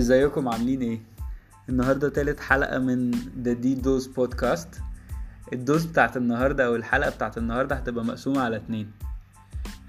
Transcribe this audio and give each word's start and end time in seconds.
ازيكم؟ 0.00 0.48
عاملين 0.48 0.82
إيه؟ 0.82 1.00
النهارده 1.68 2.08
تالت 2.08 2.40
حلقة 2.40 2.78
من 2.78 3.10
the 3.42 3.52
the 3.52 3.74
dose 3.74 4.06
podcast 4.06 4.68
ال 5.52 5.58
dose 5.58 5.84
بتاعت 5.84 6.16
النهارده 6.16 6.66
أو 6.66 6.74
الحلقة 6.76 7.10
بتاعت 7.10 7.38
النهارده 7.38 7.76
هتبقى 7.76 8.04
مقسومة 8.04 8.40
على 8.40 8.56
اتنين. 8.56 8.90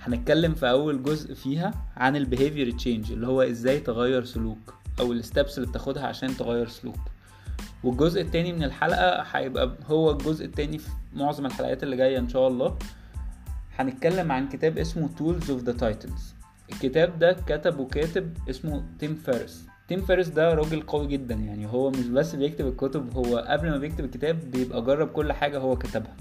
هنتكلم 0.01 0.53
في 0.53 0.69
أول 0.69 1.03
جزء 1.03 1.33
فيها 1.33 1.71
عن 1.97 2.15
ال 2.15 2.21
behavior 2.21 2.71
change 2.71 3.11
اللي 3.11 3.27
هو 3.27 3.41
إزاي 3.41 3.79
تغير 3.79 4.23
سلوك 4.23 4.73
أو 4.99 5.11
ال 5.11 5.19
steps 5.19 5.57
اللي 5.57 5.69
بتاخدها 5.69 6.07
عشان 6.07 6.37
تغير 6.37 6.67
سلوك. 6.67 6.99
والجزء 7.83 8.21
التاني 8.21 8.53
من 8.53 8.63
الحلقة 8.63 9.21
هيبقى 9.21 9.75
هو 9.85 10.11
الجزء 10.11 10.45
التاني 10.45 10.77
في 10.77 10.89
معظم 11.13 11.45
الحلقات 11.45 11.83
اللي 11.83 11.97
جاية 11.97 12.17
إن 12.19 12.29
شاء 12.29 12.47
الله. 12.47 12.77
هنتكلم 13.79 14.31
عن 14.31 14.49
كتاب 14.49 14.77
اسمه 14.77 15.09
Tools 15.19 15.43
of 15.43 15.65
the 15.69 15.81
Titans. 15.81 16.21
الكتاب 16.71 17.19
ده 17.19 17.37
كتبه 17.47 17.87
كاتب 17.87 18.37
اسمه 18.49 18.83
Tim 18.99 19.15
Ferriss 19.15 19.70
Tim 19.91 20.01
Ferriss 20.01 20.27
ده 20.27 20.53
راجل 20.53 20.81
قوي 20.81 21.07
جدا 21.07 21.35
يعني. 21.35 21.67
هو 21.67 21.89
مش 21.89 22.07
بس 22.07 22.35
بيكتب 22.35 22.67
الكتب 22.67 23.17
هو 23.17 23.37
قبل 23.37 23.69
ما 23.69 23.77
بيكتب 23.77 24.05
الكتاب 24.05 24.51
بيبقى 24.51 24.81
جرب 24.81 25.07
كل 25.07 25.33
حاجة 25.33 25.57
هو 25.59 25.75
كتبها. 25.75 26.15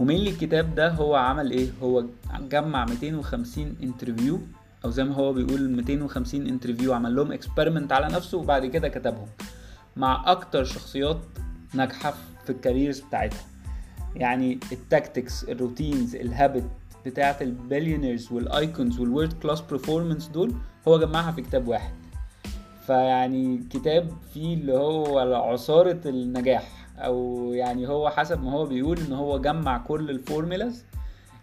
و 0.00 0.04
mainly 0.04 0.26
الكتاب 0.26 0.74
ده 0.74 0.88
هو 0.88 1.14
عمل 1.14 1.50
إيه؟ 1.50 1.70
هو 1.82 2.04
جمع 2.40 2.84
250 2.84 3.76
interview 3.82 4.40
أو 4.84 4.90
زي 4.90 5.04
ما 5.04 5.14
هو 5.14 5.32
بيقول 5.32 5.70
250 5.70 6.46
interview 6.46 6.92
عمل 6.92 7.16
لهم 7.16 7.32
experiment 7.32 7.92
على 7.92 8.06
نفسه 8.14 8.38
وبعد 8.38 8.66
كده 8.66 8.88
كتبهم 8.88 9.28
مع 9.96 10.24
أكتر 10.26 10.64
شخصيات 10.64 11.20
ناجحة 11.74 12.14
في 12.44 12.50
ال 12.50 12.56
careers 12.56 13.00
بتاعتها. 13.00 13.44
يعني 14.16 14.60
ال 14.72 14.81
tactics 14.81 15.44
ال 15.44 15.52
routines 15.52 16.16
ال 16.16 16.24
habit 16.24 16.64
بتاعه 17.06 17.36
ال 17.40 17.47
billionaires 17.47 18.32
وال 18.32 18.51
icons 18.51 19.00
وال 19.00 19.09
world 19.09 19.32
class 19.32 19.60
performers 19.60 20.26
دول 20.28 20.54
هو 20.88 20.98
جمعها 20.98 21.32
في 21.32 21.42
كتاب 21.42 21.68
واحد. 21.68 21.92
فيعني 22.86 23.60
كتاب 23.70 24.10
فيه 24.34 24.54
اللي 24.54 24.72
هو 24.72 25.18
عصارة 25.34 26.00
النجاح 26.06 26.88
أو 26.98 27.46
يعني 27.54 27.88
هو 27.88 28.10
حسب 28.10 28.42
ما 28.42 28.52
هو 28.52 28.66
بيقول 28.66 28.98
إن 28.98 29.12
هو 29.12 29.38
جمع 29.38 29.78
كل 29.78 30.10
ال 30.10 30.18
formulas 30.18 30.84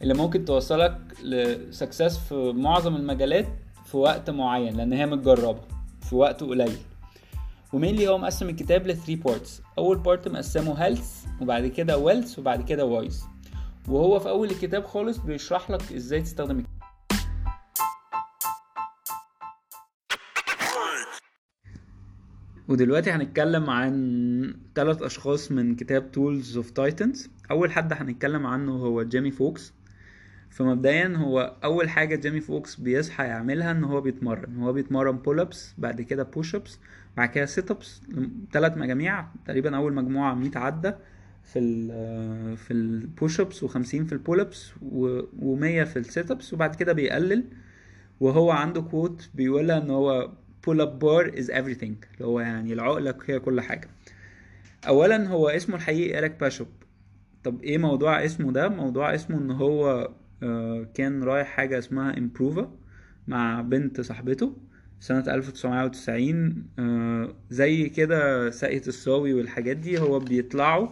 اللي 0.01 0.13
ممكن 0.13 0.45
توصلك 0.45 0.97
ل 1.23 1.35
success 1.35 2.17
في 2.17 2.53
معظم 2.55 2.95
المجالات 2.95 3.47
في 3.85 3.97
وقت 3.97 4.29
معين 4.29 4.77
لأن 4.77 4.94
هي 4.94 5.05
متجربة 5.05 5.59
في 6.01 6.16
وقت 6.16 6.44
قليل. 6.44 6.77
و 7.73 7.78
mainly 7.78 8.08
هو 8.07 8.17
مقسم 8.17 8.49
الكتاب 8.49 8.88
ل 8.88 8.95
3 8.95 9.16
parts 9.16 9.61
أول 9.77 9.97
part 9.97 10.27
مقسمه 10.27 10.73
health 10.73 11.25
وبعد 11.41 11.67
كده 11.67 11.97
wealth 11.97 12.39
وبعد 12.39 12.61
كده 12.61 12.85
wise 12.85 13.23
وهو 13.88 14.19
في 14.19 14.30
أول 14.30 14.49
الكتاب 14.49 14.83
خالص 14.83 15.17
بيشرح 15.17 15.72
لك 15.72 15.94
إزاي 15.94 16.22
تستخدم. 16.22 16.63
ودلوقتي 22.67 23.11
هنتكلم 23.11 23.69
عن 23.69 24.55
ثلاث 24.75 25.02
أشخاص 25.02 25.52
من 25.52 25.75
كتاب 25.75 26.11
Tools 26.11 26.58
of 26.58 26.69
Titans 26.69 27.30
أول 27.52 27.72
حد 27.72 27.94
هنتكلم 27.94 28.45
عنه 28.45 28.72
هو 28.72 29.03
جيمي 29.03 29.31
فوكس 29.31 29.73
فمبدئيا 30.50 31.17
هو 31.17 31.55
أول 31.63 31.89
حاجة 31.89 32.16
جيمي 32.16 32.39
فوكس 32.41 32.75
بيصحى 32.75 33.23
يعملها 33.23 33.72
إن 33.72 33.83
هو 33.83 34.02
بيتمرن. 34.02 34.57
هو 34.57 34.73
بيتمرن 34.73 35.17
pull 35.17 35.39
ups 35.39 35.73
بعد 35.77 36.02
كده 36.02 36.23
push 36.23 36.55
ups 36.55 36.80
بعد 37.17 37.30
كده 37.30 37.45
sit 37.45 37.72
ups 37.72 38.02
ثلاث 38.52 38.77
مجاميع. 38.77 39.25
تقريبا 39.45 39.77
أول 39.77 39.94
مجموعة 39.94 40.33
100 40.33 40.52
عده 40.55 40.97
في 41.53 41.59
ال 41.59 42.58
في 42.58 42.73
ال 42.73 42.87
push 42.87 43.39
ups 43.39 43.66
و50 43.66 43.83
في 43.83 44.11
ال 44.11 44.17
pull 44.17 44.39
ups 44.39 44.72
و100 44.72 45.88
في 45.88 45.97
ال 45.97 46.06
sit 46.06 46.31
ups 46.31 46.53
وبعد 46.53 46.75
كده 46.75 46.94
بيقلل. 46.94 47.44
وهو 48.19 48.52
عنده 48.52 48.81
quote 48.81 49.30
بيقولها 49.33 49.78
إن 49.78 49.89
هو 49.89 50.31
pull 50.67 50.78
up 50.78 51.03
bar 51.03 51.31
is 51.31 51.45
everything 51.45 51.94
اللي 52.13 52.25
هو 52.25 52.40
يعني 52.40 52.73
العقلة 52.73 53.16
هي 53.28 53.40
كل 53.40 53.62
حاجة. 53.62 53.90
اولا 54.88 55.28
هو 55.28 55.50
اسمه 55.50 55.75
الحقيقي 55.75 56.16
إيريك 56.16 56.40
باشوب. 56.40 56.68
طب 57.44 57.63
إيه 57.63 57.78
موضوع 57.78 58.25
اسمه 58.25 58.52
ده؟ 58.52 58.69
موضوع 58.69 59.16
اسمه 59.16 59.38
إن 59.38 59.52
هو 59.52 60.12
كان 60.94 61.23
رايح 61.23 61.47
حاجة 61.47 61.79
اسمها 61.79 62.18
improv 62.17 62.72
مع 63.28 63.62
بنت 63.62 64.02
صاحبته 64.02 64.57
سنة 65.00 65.34
1990 65.34 67.34
زي 67.50 67.90
كده 67.90 68.50
ساقية 68.50 68.81
الصاوي 68.88 69.34
والحاجات 69.34 69.78
دي. 69.78 70.00
هو 70.00 70.19
بيطلعوا 70.19 70.88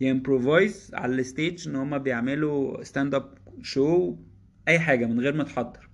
improvise 0.00 0.90
على 0.94 1.14
ال 1.14 1.23
stage 1.23 1.68
إن 1.68 1.76
هما 1.76 1.98
بيعملوا 1.98 2.82
stand 2.84 3.14
up 3.14 3.34
show 3.62 4.16
أي 4.68 4.78
حاجة 4.78 5.06
من 5.06 5.20
غير 5.20 5.34
ما 5.34 5.44
تحضر. 5.44 5.88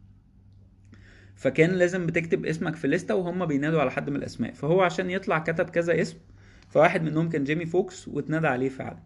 فكان 1.35 1.71
لازم 1.71 2.07
بتكتب 2.07 2.47
اسمك 2.47 2.77
في 2.77 2.89
لستة 2.89 3.15
وهم 3.15 3.47
بينادوا 3.47 3.81
على 3.81 3.91
حد 3.91 4.11
من 4.11 4.17
الأسماء. 4.17 4.53
فهو 4.53 4.81
عشان 4.81 5.11
يطلع 5.11 5.39
كتب 5.39 5.71
كذا 5.71 6.01
اسم 6.01 6.19
فواحد 6.69 7.03
منهم 7.03 7.29
كان 7.29 7.45
جيمي 7.45 7.67
فوكس 7.67 8.09
واتنادى 8.09 8.47
عليه 8.47 8.69
فعلا. 8.69 8.99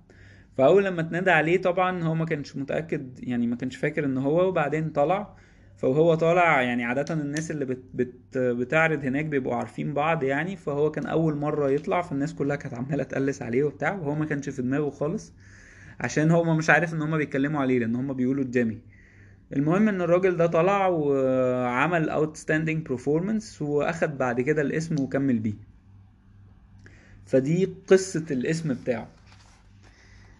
فأول 0.56 0.84
لما 0.84 1.00
اتنادى 1.00 1.30
عليه 1.30 1.62
طبعا 1.62 2.02
هو 2.02 2.14
ما 2.14 2.24
كانش 2.24 2.56
متأكد 2.56 3.18
يعني 3.22 3.46
ما 3.46 3.56
كانش 3.56 3.76
فاكر 3.76 4.04
إن 4.04 4.18
هو 4.18 4.48
وبعدين 4.48 4.90
طلع. 4.90 5.36
فهو 5.82 6.14
طالع 6.14 6.62
يعني 6.62 6.84
عادة 6.84 7.14
الناس 7.14 7.50
اللي 7.50 7.64
بت 7.64 7.82
بت 7.94 8.38
بتعرض 8.38 9.04
هناك 9.04 9.24
بيبقوا 9.24 9.54
عارفين 9.54 9.94
بعض 9.94 10.22
يعني 10.22 10.56
فهو 10.56 10.90
كان 10.90 11.06
أول 11.06 11.36
مرة 11.36 11.70
يطلع 11.70 12.02
فالناس 12.02 12.34
كلها 12.34 12.56
كانت 12.56 12.74
عمالة 12.74 13.02
تقلس 13.04 13.42
عليه 13.42 13.64
وبتاع 13.64 13.92
وهو 13.92 14.14
ما 14.14 14.24
كانش 14.24 14.48
في 14.48 14.62
دماغه 14.62 14.90
خالص 14.90 15.32
عشان 16.00 16.30
هو 16.30 16.54
مش 16.54 16.70
عارف 16.70 16.94
إن 16.94 17.02
هما 17.02 17.16
بيتكلموا 17.16 17.60
عليه 17.60 17.78
لأن 17.78 17.96
هما 17.96 18.12
بيقولوا 18.12 18.44
جيمي 18.44 18.78
المهم 19.56 19.88
إن 19.88 20.00
الراجل 20.00 20.36
ده 20.36 20.46
طلع 20.46 20.86
وعمل 20.86 22.08
outstanding 22.08 22.88
performance 22.88 23.62
وأخد 23.62 24.18
بعد 24.18 24.40
كده 24.40 24.62
الاسم 24.62 25.00
وكمل 25.00 25.38
بيه. 25.38 25.54
فدي 27.26 27.68
قصة 27.86 28.24
الاسم 28.30 28.74
بتاعه. 28.74 29.08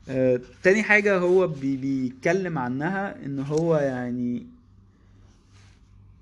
آه، 0.08 0.40
تاني 0.62 0.82
حاجة 0.82 1.18
هو 1.18 1.46
بي 1.46 1.76
بيتكلم 1.76 2.58
عنها 2.58 3.24
إن 3.26 3.38
هو 3.38 3.76
يعني 3.76 4.46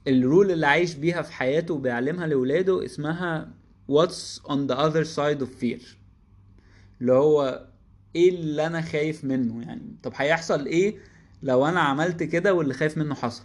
ال 0.09 0.17
rule 0.17 0.51
اللي 0.51 0.67
عايش 0.67 0.95
بيها 0.95 1.23
في 1.23 1.33
حياته 1.33 1.75
وبيعلمها 1.75 2.27
لولاده 2.27 2.85
اسمها 2.85 3.49
what's 3.93 4.41
on 4.49 4.69
the 4.71 4.75
other 4.77 5.05
side 5.17 5.41
of 5.47 5.63
fear. 5.63 5.83
اللي 7.01 7.13
هو 7.13 7.67
إيه 8.17 8.31
اللي 8.31 8.67
أنا 8.67 8.81
خايف 8.81 9.25
منه 9.25 9.63
يعني. 9.63 9.97
طب 10.03 10.13
هيحصل 10.17 10.67
إيه 10.67 10.97
لو 11.43 11.67
أنا 11.67 11.81
عملت 11.81 12.23
كده 12.23 12.55
واللي 12.55 12.75
خايف 12.75 12.99
منه 12.99 13.15
حصل؟ 13.15 13.45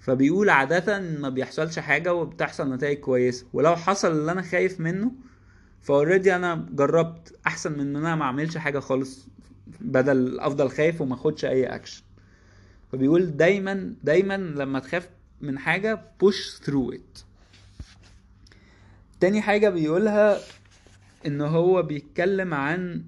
فبيقول 0.00 0.50
عادة 0.50 1.00
ما 1.00 1.28
بيحصلش 1.28 1.78
حاجة 1.78 2.14
وبتحصل 2.14 2.72
نتائج 2.74 2.98
كويسة. 2.98 3.46
ولو 3.52 3.76
حصل 3.76 4.10
اللي 4.12 4.32
أنا 4.32 4.42
خايف 4.42 4.80
منه 4.80 5.12
ف 5.80 5.87
already 5.87 6.36
أنا 6.36 6.66
جربت 6.72 7.34
أحسن 7.46 7.72
من 7.72 7.80
إن 7.80 7.96
أنا 7.96 8.16
ما 8.16 8.24
أعملش 8.24 8.56
حاجة 8.56 8.78
خالص 8.78 9.26
بدل 9.80 10.40
أفضل 10.40 10.70
خايف 10.70 11.00
وما 11.00 11.14
أخدش 11.14 11.44
أي 11.44 11.66
اكشن 11.66 12.02
فبيقول 12.92 13.36
دايما 13.36 13.94
دايما 14.02 14.36
لما 14.36 14.78
تخاف 14.78 15.08
من 15.40 15.58
حاجة 15.58 16.02
push 16.24 16.64
through 16.64 16.94
it. 16.94 17.24
تاني 19.20 19.42
حاجة 19.42 19.68
بيقولها 19.68 20.38
إن 21.26 21.40
هو 21.40 21.82
بيتكلم 21.82 22.54
عن 22.54 23.04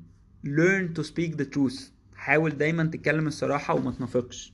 learn 0.46 0.98
to 0.98 1.02
speak 1.06 1.36
the 1.36 1.44
truth. 1.56 1.82
حاول 2.16 2.58
دايما 2.58 2.84
تتكلم 2.84 3.26
الصراحة 3.26 3.74
وما 3.74 3.90
تنافقش. 3.92 4.52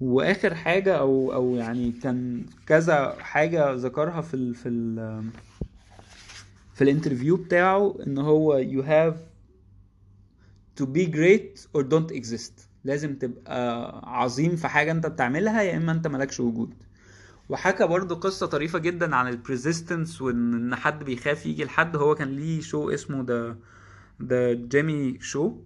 وآخر 0.00 0.54
حاجة 0.54 0.98
أو 0.98 1.32
أو 1.32 1.56
يعني 1.56 1.92
كان 1.92 2.46
كذا 2.66 3.16
حاجة 3.20 3.72
ذكرها 3.74 4.20
في 4.20 4.34
ال 4.34 4.54
في 4.54 4.68
ال 4.68 5.24
في 6.74 6.84
الانترفيو 6.84 7.36
بتاعه 7.36 7.96
إن 8.06 8.18
هو 8.18 8.62
you 8.62 8.82
have 8.82 9.16
to 10.80 10.86
be 10.86 11.06
great 11.06 11.66
or 11.76 11.82
don't 11.82 12.10
exist. 12.10 12.73
لازم 12.84 13.14
تبقى 13.14 13.90
عظيم 14.04 14.56
في 14.56 14.68
حاجة 14.68 14.92
انت 14.92 15.06
بتعملها 15.06 15.62
يا 15.62 15.76
إما 15.76 15.92
انت 15.92 16.06
مالكش 16.06 16.40
وجود. 16.40 16.74
وحكى 17.48 17.86
برضو 17.86 18.14
قصة 18.14 18.46
طريفة 18.46 18.78
جدا 18.78 19.16
عن 19.16 19.28
ال 19.28 19.36
persistence 19.36 20.22
وإن 20.22 20.74
حد 20.74 21.04
بيخاف 21.04 21.46
يجي 21.46 21.64
لحد. 21.64 21.96
هو 21.96 22.14
كان 22.14 22.28
ليه 22.28 22.60
show 22.60 22.90
اسمه 22.90 23.22
ده 23.22 23.56
ده 24.20 24.52
جيمي 24.52 25.18
show 25.20 25.56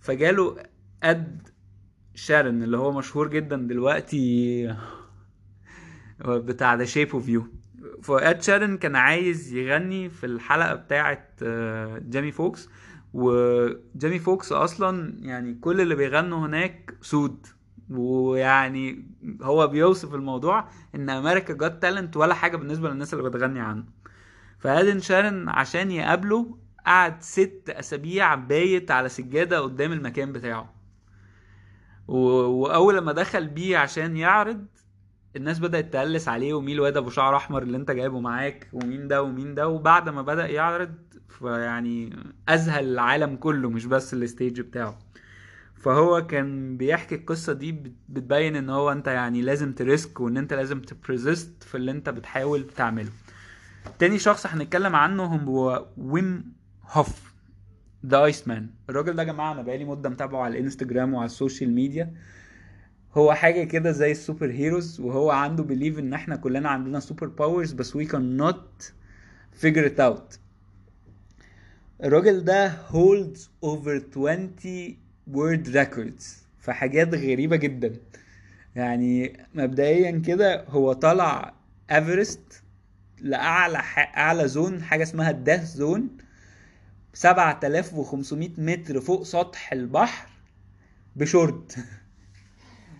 فجاله 0.00 0.56
Ed 1.02 1.48
Sheeran 2.14 2.62
اللي 2.62 2.76
هو 2.76 2.92
مشهور 2.92 3.28
جدا 3.28 3.56
دلوقتي 3.56 4.76
بتاع 6.24 6.74
The 6.74 6.84
Shape 6.84 7.10
of 7.10 7.28
You 7.28 7.46
ف 8.02 8.15
Ed 8.15 8.42
Sheeran 8.42 8.76
كان 8.76 8.96
عايز 8.96 9.52
يغني 9.54 10.10
في 10.10 10.26
الحلقة 10.26 10.74
بتاعة 10.74 11.28
جيمي 11.98 12.32
فوكس 12.32 12.68
وجيمي 13.14 14.18
فوكس 14.18 14.52
أصلا 14.52 15.14
يعني 15.22 15.54
كل 15.54 15.80
اللي 15.80 15.94
بيغنوا 15.94 16.46
هناك 16.46 16.94
سود 17.00 17.46
ويعني 17.90 19.06
هو 19.42 19.66
بيوصف 19.66 20.14
الموضوع 20.14 20.68
إن 20.94 21.10
America's 21.10 21.54
Got 21.54 21.82
Talent 21.82 22.16
ولا 22.16 22.34
حاجة 22.34 22.56
بالنسبة 22.56 22.90
للناس 22.90 23.14
اللي 23.14 23.30
بتغني 23.30 23.60
عنه 23.60 23.84
ف 24.58 24.72
Ed 24.72 25.00
Sheeran 25.00 25.48
عشان 25.48 25.90
يقابله 25.90 26.58
قعد 26.86 27.22
ست 27.22 27.62
أسابيع 27.68 28.34
بايت 28.34 28.90
على 28.90 29.08
سجادة 29.08 29.60
قدام 29.60 29.92
المكان 29.92 30.32
بتاعه. 30.32 30.74
وأول 32.08 32.96
لما 32.96 33.12
دخل 33.12 33.48
بيه 33.48 33.78
عشان 33.78 34.16
يعرض 34.16 34.66
الناس 35.36 35.58
بدأت 35.58 35.92
تقلس 35.92 36.28
عليه 36.28 36.54
ومين 36.54 36.74
الواد 36.74 36.96
أبو 36.96 37.10
شعر 37.10 37.36
أحمر 37.36 37.62
اللي 37.62 37.76
أنت 37.76 37.90
جايبه 37.90 38.20
معاك 38.20 38.68
ومين 38.72 39.08
ده 39.08 39.22
ومين 39.22 39.54
ده 39.54 39.68
وبعد 39.68 40.08
ما 40.08 40.22
بدأ 40.22 40.46
يعرض 40.46 40.94
فيعني 41.28 42.16
أذهل 42.48 42.84
العالم 42.84 43.36
كله 43.36 43.70
مش 43.70 43.86
بس 43.86 44.14
ال 44.14 44.22
stage 44.22 44.60
بتاعه. 44.60 44.98
فهو 45.74 46.26
كان 46.26 46.76
بيحكي 46.76 47.14
القصة 47.14 47.52
دي 47.52 47.72
بت- 47.72 47.92
بتبين 48.08 48.56
إن 48.56 48.70
هو 48.70 48.92
أنت 48.92 49.06
يعني 49.06 49.42
لازم 49.42 49.72
ت 49.72 49.82
risk 49.82 50.20
وإن 50.20 50.36
أنت 50.36 50.52
لازم 50.54 50.80
ت 50.80 50.90
persist 50.90 51.62
في 51.62 51.74
اللي 51.76 51.90
أنت 51.90 52.08
بتحاول 52.08 52.66
تعمله. 52.76 53.10
تاني 53.98 54.18
شخص 54.18 54.46
هنتكلم 54.46 54.96
عنه 54.96 55.24
هو 55.24 55.86
Wim 55.96 56.52
Hof 56.90 57.32
the 58.06 58.24
Iceman 58.24 58.70
الراجل 58.90 59.14
ده 59.16 59.22
يا 59.22 59.28
جماعة 59.28 59.52
أنا 59.52 59.62
بقالي 59.62 59.84
مدة 59.84 60.08
متابعه 60.08 60.42
على 60.42 60.58
الإنستجرام 60.58 61.14
وعلى 61.14 61.26
السوشيال 61.26 61.70
ميديا. 61.74 62.14
هو 63.14 63.34
حاجة 63.34 63.64
كده 63.64 63.90
زي 63.92 64.10
ال 64.10 64.50
superheroes 64.50 65.00
وهو 65.00 65.30
عنده 65.30 65.62
belief 65.62 65.98
إن 65.98 66.12
إحنا 66.14 66.36
كلنا 66.36 66.68
عندنا 66.68 67.00
superpowers 67.00 67.72
بس 67.72 67.96
وي 67.96 68.04
كان 68.04 68.36
نوت 68.36 68.92
figure 69.62 69.88
it 69.88 69.98
out. 70.00 70.38
الراجل 72.04 72.44
ده 72.44 72.72
holds 72.88 73.38
over 73.64 74.02
20 74.16 74.96
world 75.32 75.66
records 75.74 76.24
في 76.60 76.72
حاجات 76.72 77.14
غريبة 77.14 77.56
جدا. 77.56 77.96
يعني 78.76 79.40
مبدئيا 79.54 80.22
كده 80.26 80.64
هو 80.68 80.92
طلع 80.92 81.54
Everest 81.90 82.62
لأعلى 83.20 83.78
ح... 83.78 84.18
أعلى 84.18 84.48
zone 84.48 84.82
حاجة 84.82 85.02
اسمها 85.02 85.30
ال 85.30 85.36
death 85.36 85.64
zone 85.74 86.08
7500 87.14 88.50
متر 88.58 89.00
فوق 89.00 89.22
سطح 89.22 89.72
البحر 89.72 90.28
بشورت. 91.16 91.76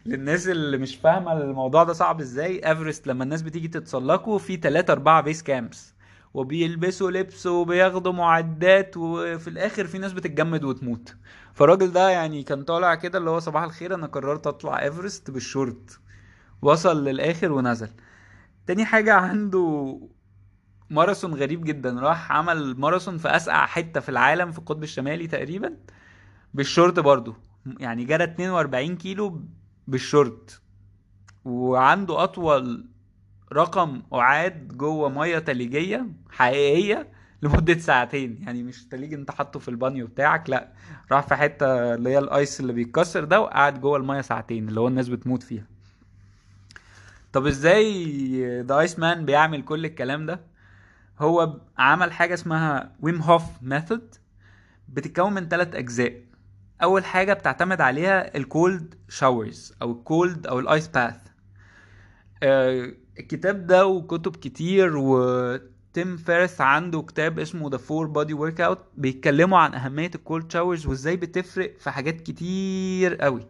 للناس 0.06 0.48
اللي 0.48 0.78
مش 0.78 0.96
فاهمة 0.96 1.32
الموضوع 1.32 1.84
ده 1.84 1.92
صعب 1.92 2.20
إزاي 2.20 2.68
Everest 2.68 3.06
لما 3.06 3.24
الناس 3.24 3.42
بتيجي 3.42 3.68
تتسلقوا 3.68 4.38
في 4.38 4.56
3 4.56 4.92
4 4.92 5.20
base 5.20 5.42
camps 5.42 5.94
وبيلبسوا 6.34 7.10
لبس 7.10 7.46
وبياخدوا 7.46 8.12
معدات 8.12 8.96
وفي 8.96 9.48
الآخر 9.48 9.86
في 9.86 9.98
ناس 9.98 10.12
بتتجمد 10.12 10.64
وتموت. 10.64 11.16
فالراجل 11.54 11.92
ده 11.92 12.10
يعني 12.10 12.42
كان 12.42 12.64
طالع 12.64 12.94
كده 12.94 13.18
اللي 13.18 13.30
هو 13.30 13.38
صباح 13.38 13.62
الخير 13.62 13.94
أنا 13.94 14.06
قررت 14.06 14.46
أطلع 14.46 14.82
Everest 14.82 15.30
بالشورت. 15.30 16.00
وصل 16.62 17.04
للآخر 17.04 17.52
ونزل. 17.52 17.88
تاني 18.66 18.84
حاجة 18.84 19.14
عنده 19.14 19.98
ماراثون 20.90 21.34
غريب 21.34 21.64
جدا 21.64 22.00
راح 22.00 22.32
عمل 22.32 22.74
ماراثون 22.80 23.18
في 23.18 23.28
أسقع 23.28 23.66
حتة 23.66 24.00
في 24.00 24.08
العالم 24.08 24.52
في 24.52 24.58
القطب 24.58 24.82
الشمالي 24.82 25.26
تقريبا 25.26 25.76
بالشورت 26.54 26.98
برضو 27.00 27.34
يعني 27.80 28.04
جرى 28.04 28.24
42 28.24 28.96
كيلو 28.96 29.40
بالشورت. 29.86 30.60
وعنده 31.44 32.24
أطول 32.24 32.86
رقم 33.52 34.02
قعاد 34.10 34.68
جوه 34.68 35.08
مية 35.08 35.38
تليجية 35.38 36.06
حقيقية 36.30 37.08
لمدة 37.42 37.78
ساعتين. 37.78 38.42
يعني 38.42 38.62
مش 38.62 38.86
تليج 38.86 39.14
أنت 39.14 39.30
حاطه 39.30 39.60
في 39.60 39.68
البانيو 39.68 40.06
بتاعك 40.06 40.50
لأ 40.50 40.72
راح 41.12 41.26
في 41.26 41.34
حتة 41.34 41.94
اللي 41.94 42.10
هي 42.10 42.18
ال 42.18 42.29
ice 42.29 42.60
اللي 42.60 42.72
بيتكسر 42.72 43.24
ده 43.24 43.40
وقعد 43.40 43.80
جوه 43.80 43.96
المية 43.96 44.20
ساعتين 44.20 44.68
اللي 44.68 44.80
هو 44.80 44.88
الناس 44.88 45.08
بتموت 45.08 45.42
فيها. 45.42 45.66
طب 47.32 47.46
إزاي 47.46 48.60
the 48.62 48.80
Iceman 48.80 49.24
بيعمل 49.24 49.62
كل 49.62 49.84
الكلام 49.84 50.26
ده؟ 50.26 50.40
هو 51.18 51.60
عمل 51.78 52.12
حاجة 52.12 52.34
اسمها 52.34 52.92
Wim 53.00 53.22
Hof 53.22 53.42
Method 53.62 54.14
بتتكون 54.88 55.32
من 55.32 55.48
ثلاث 55.48 55.74
أجزاء. 55.74 56.23
أول 56.84 57.04
حاجة 57.04 57.32
بتعتمد 57.32 57.80
عليها 57.80 58.36
ال 58.36 58.48
cold 58.48 58.94
showers 59.08 59.72
أو 59.82 59.92
ال 59.92 60.03
cold 60.03 60.46
أو 60.46 60.58
ال 60.58 60.66
ice 60.66 60.88
bath 60.88 61.16
الكتاب 63.20 63.66
ده 63.66 63.86
وكتب 63.86 64.36
كتير 64.36 64.96
وTim 64.96 66.16
Ferriss 66.16 66.60
عنده 66.60 67.02
كتاب 67.02 67.38
اسمه 67.38 67.70
The 67.70 67.76
4-Hour 67.76 68.06
Body 68.06 68.34
workout 68.34 68.78
بيتكلموا 68.96 69.58
عن 69.58 69.74
أهمية 69.74 70.10
ال 70.14 70.22
cold 70.22 70.52
showers 70.52 70.86
وإزاي 70.86 71.16
بتفرق 71.16 71.74
في 71.78 71.90
حاجات 71.90 72.20
كتير 72.20 73.14
قوي. 73.14 73.46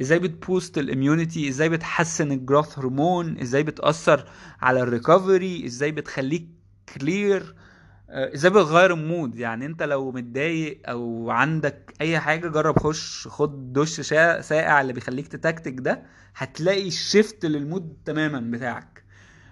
إزاي 0.00 0.18
بت 0.18 0.35
boost 0.35 0.78
ال 0.78 0.86
immunity 0.86 1.48
إزاي 1.48 1.68
بتحسن 1.68 2.32
ال 2.32 2.39
growth 2.39 2.78
hormone 2.78 3.38
إزاي 3.40 3.62
بتأثر 3.62 4.24
على 4.60 4.80
ال 4.82 4.91
recovery 4.91 5.66
إزاي 5.66 5.92
بتخليك 5.92 6.48
clear 6.94 7.54
إزاي 8.08 8.50
بتغير 8.50 8.92
ال 8.94 9.02
mood 9.02 9.36
يعني 9.36 9.66
أنت 9.66 9.82
لو 9.82 10.10
متضايق 10.12 10.80
أو 10.88 11.30
عندك 11.30 11.94
أي 12.00 12.18
حاجة 12.20 12.48
جرب 12.48 12.78
خش 12.78 13.28
خد 13.28 13.72
دش 13.72 14.00
ساقع 14.00 14.80
اللي 14.80 14.92
بيخليك 14.92 15.28
تتكتك 15.28 15.74
ده 15.80 16.02
هتلاقي 16.36 16.88
ال 16.88 16.97
shift 16.97 17.44
لل 17.46 17.63
mood 17.63 17.96
تماما 18.04 18.40
بتاعك. 18.40 19.04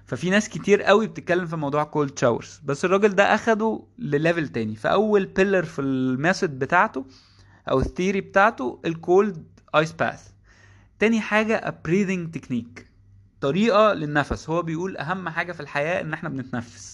ففي 0.06 0.30
ناس 0.30 0.48
كتير 0.48 0.82
قوي 0.82 1.06
بتتكلم 1.06 1.46
في 1.46 1.56
موضوع 1.56 1.84
cold 1.84 2.18
showers 2.18 2.60
بس 2.64 2.84
الراجل 2.84 3.08
ده 3.08 3.34
أخده 3.34 3.82
لل 3.98 4.13
level 4.13 4.48
تاني. 4.48 4.76
ف 4.76 4.89
أول 4.89 5.26
pillar 5.26 5.62
في 5.64 5.80
ال 5.80 5.91
method 5.91 6.58
بتاعته 6.58 7.06
أو 7.70 7.80
ال 7.80 7.86
theory 7.86 8.20
بتاعته 8.20 8.80
ال 8.84 8.96
cold 8.96 9.44
ice 9.74 9.92
bath 9.92 10.28
تاني 10.98 11.20
حاجة 11.20 11.80
breathing 11.84 12.30
technique 12.34 12.86
طريقة 13.40 13.92
للنفس. 13.92 14.50
هو 14.50 14.62
بيقول 14.62 14.96
أهم 14.96 15.28
حاجة 15.28 15.52
في 15.52 15.60
الحياة 15.60 16.00
إن 16.00 16.12
إحنا 16.12 16.28
بنتنفس. 16.28 16.91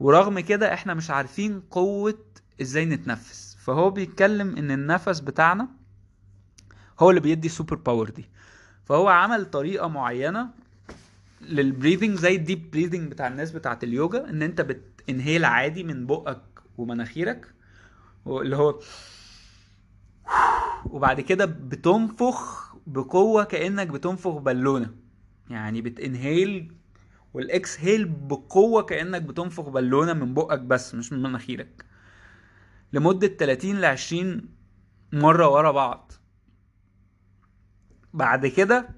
ورغم 0.00 0.40
كده 0.40 0.74
إحنا 0.74 0.94
مش 0.94 1.10
عارفين 1.10 1.60
قوي 1.60 2.18
إزاي 2.60 2.84
نتنفس. 2.84 3.56
فهو 3.60 3.90
بيتكلم 3.90 4.56
ان 4.56 4.70
النفس 4.70 5.20
بتاعنا 5.20 5.68
هو 7.00 7.10
اللي 7.10 7.20
بيدي 7.20 7.46
ال 7.48 7.53
super 7.53 7.76
power 7.76 8.10
دي. 8.10 8.28
فهو 8.84 9.08
عمل 9.08 9.50
طريقة 9.50 9.88
معينة 9.88 10.50
لل 11.40 11.54
breathing 11.54 12.18
زي 12.18 12.36
ال 12.36 12.43
deep 12.43 12.70
breathing 12.70 13.10
بتاع 13.10 13.26
الناس 13.28 13.50
بتاعت 13.52 13.84
اليوجا 13.84 14.30
ان 14.30 14.42
انت 14.42 14.60
بت 14.60 14.81
inhale 14.81 15.44
عادي 15.44 15.84
من 15.84 16.06
بقك 16.06 16.42
ومناخيرك 16.78 17.54
اللي 18.26 18.56
هو 18.56 18.80
وبعد 20.84 21.20
كده 21.20 21.44
بتنفخ 21.44 22.74
بقوة 22.86 23.44
كأنك 23.44 23.86
بتنفخ 23.86 24.30
بالونة. 24.36 24.94
يعني 25.50 25.82
بت 25.82 26.05
inhale 26.05 26.72
وال 27.34 27.52
exhale 27.52 28.04
بقوة 28.04 28.82
كأنك 28.82 29.22
بتنفخ 29.22 29.68
بالونة 29.68 30.12
من 30.12 30.34
بقك 30.34 30.58
بس 30.60 30.94
مش 30.94 31.12
من 31.12 31.22
مناخيرك. 31.22 31.84
لمدة 32.92 33.26
30 33.28 33.76
ل 33.80 33.84
20 33.84 34.48
مرة 35.12 35.48
ورا 35.48 35.70
بعض. 35.70 36.12
بعد 38.14 38.46
كده 38.46 38.88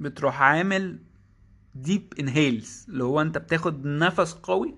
بتروح 0.00 0.42
عامل 0.42 0.98
deep 1.74 2.12
inhales 2.20 2.86
اللي 2.88 3.04
هو 3.04 3.20
انت 3.20 3.38
بتاخد 3.38 3.86
نفس 3.86 4.32
قوي 4.34 4.74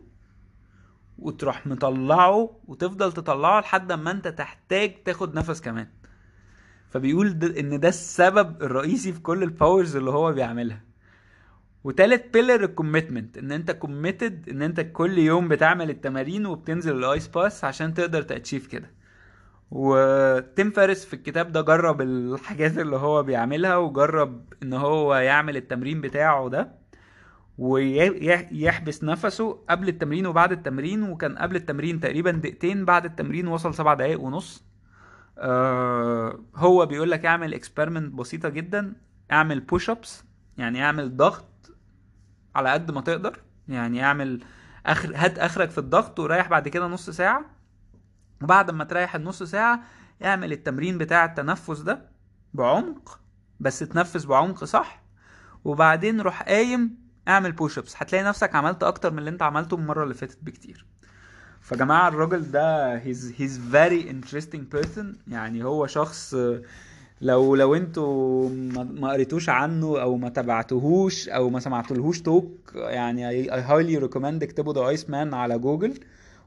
وتروح 1.19 1.67
مطلعه 1.67 2.61
وتفضل 2.67 3.13
تطلعه 3.13 3.61
لحد 3.61 3.93
ما 3.93 4.11
انت 4.11 4.29
تحتاج 4.29 5.03
تاخد 5.05 5.35
نفس 5.35 5.61
كمان. 5.61 5.89
فبيقول 6.91 7.45
إن 7.59 7.81
ده 7.81 7.89
السبب 7.89 8.63
الرئيسي 8.63 9.13
في 9.13 9.21
كل 9.21 9.43
ال 9.43 9.50
powers 9.50 9.97
اللي 9.97 10.11
هو 10.11 10.33
بيعملها. 10.33 10.88
وتالت 11.85 12.35
pillar 12.35 12.65
ال 12.65 12.72
commitment 12.72 13.39
إن 13.39 13.53
أنت 13.53 13.71
committed 13.71 14.49
إن 14.49 14.63
أنت 14.63 14.81
كل 14.81 15.19
يوم 15.19 15.49
بتعمل 15.49 15.91
التمارين 15.91 16.47
وبتنزل 16.47 16.97
ال 16.99 17.06
ice 17.06 17.29
bath 17.29 17.65
عشان 17.65 17.95
تقدر 17.95 18.23
ت 18.23 18.28
achieve 18.28 18.67
كده. 18.67 18.91
وتيم 19.71 20.71
فيريس 20.71 21.05
في 21.05 21.15
الكتاب 21.15 21.53
ده 21.53 21.61
جرب 21.61 22.01
الحاجات 22.01 22.79
اللي 22.79 22.97
هو 22.97 23.23
بيعملها 23.23 23.77
وجرب 23.77 24.53
إن 24.63 24.73
هو 24.73 25.15
يعمل 25.15 25.57
التمرين 25.57 26.01
بتاعه 26.01 26.49
ده 26.49 26.79
ويحبس 27.59 29.05
نفسه 29.05 29.53
قبل 29.71 29.89
التمرين 29.89 30.27
وبعد 30.27 30.53
التمرين 30.53 31.03
وكان 31.03 31.39
قبل 31.39 31.57
التمرين 31.57 32.01
تقريبا 32.01 32.31
دقيقتين 32.31 32.85
بعد 32.85 33.05
التمرين 33.05 33.49
وصل 33.49 33.75
سبع 33.75 33.95
دقايق 33.95 34.21
ونص. 34.21 34.65
آه 35.39 36.41
هو 36.57 36.87
بيقول 36.87 37.11
لك 37.11 37.27
اعمل 37.27 37.55
experiment 37.55 38.15
بسيطة 38.15 38.49
جدا 38.49 38.93
اعمل 39.33 39.61
push 39.61 39.91
ups 39.91 40.25
يعني 40.59 40.85
اعمل 40.85 41.17
ضغط 41.17 41.48
على 42.59 42.71
قد 42.71 42.91
ما 42.91 43.01
تقدر. 43.01 43.41
يعني 43.69 44.05
اعمل 44.05 44.41
اخر 44.87 45.13
هات 45.17 45.39
آخرك 45.39 45.71
في 45.71 45.79
الضغط 45.79 46.21
وريح 46.21 46.49
بعد 46.49 46.69
كده 46.69 46.87
نص 46.87 47.11
ساعة. 47.11 47.45
وبعد 48.43 48.71
ما 48.71 48.85
تريح 48.85 49.15
النص 49.15 49.43
ساعة 49.43 49.81
اعمل 50.25 50.53
التمرين 50.53 50.99
بتاع 50.99 51.25
التنفس 51.25 51.81
ده 51.81 52.09
بعمق. 52.55 53.21
بس 53.61 53.79
تنفس 53.79 54.25
بعمق 54.25 54.65
صح؟ 54.65 55.03
وبعدين 55.65 56.21
روح 56.21 56.43
قايم 56.43 56.97
اعمل 57.29 57.53
push 57.53 57.79
ups 57.79 57.95
هتلاقي 57.97 58.25
نفسك 58.25 58.55
عملت 58.55 58.83
أكتر 58.83 59.13
من 59.13 59.19
اللي 59.19 59.31
انت 59.31 59.43
عملته 59.43 59.75
المرة 59.75 60.03
اللي 60.03 60.15
فاتت 60.15 60.39
بكتير. 60.43 60.87
فجماعة 61.61 62.09
الراجل 62.09 62.51
ده 62.51 63.01
he's, 63.01 63.33
he's 63.39 63.59
very 63.73 64.11
interesting 64.13 64.77
person. 64.77 65.05
يعني 65.29 65.65
هو 65.65 65.87
شخص 65.87 66.37
لو 67.21 67.55
لو 67.55 67.75
أنتوا 67.75 68.49
ما 68.49 69.11
قريتوش 69.13 69.49
عنه 69.49 70.01
أو 70.03 70.17
ما 70.17 70.29
تابعتوهوش 70.29 71.29
أو 71.29 71.51
ما 71.51 71.61
سمعتولهوش 71.61 72.21
talk 72.23 72.73
يعني 72.75 73.45
I 73.51 73.69
highly 73.69 74.03
recommend 74.09 74.43
اكتبوا 74.43 74.73
The 74.75 74.89
Iceman 74.89 75.35
على 75.35 75.59
جوجل 75.59 76.01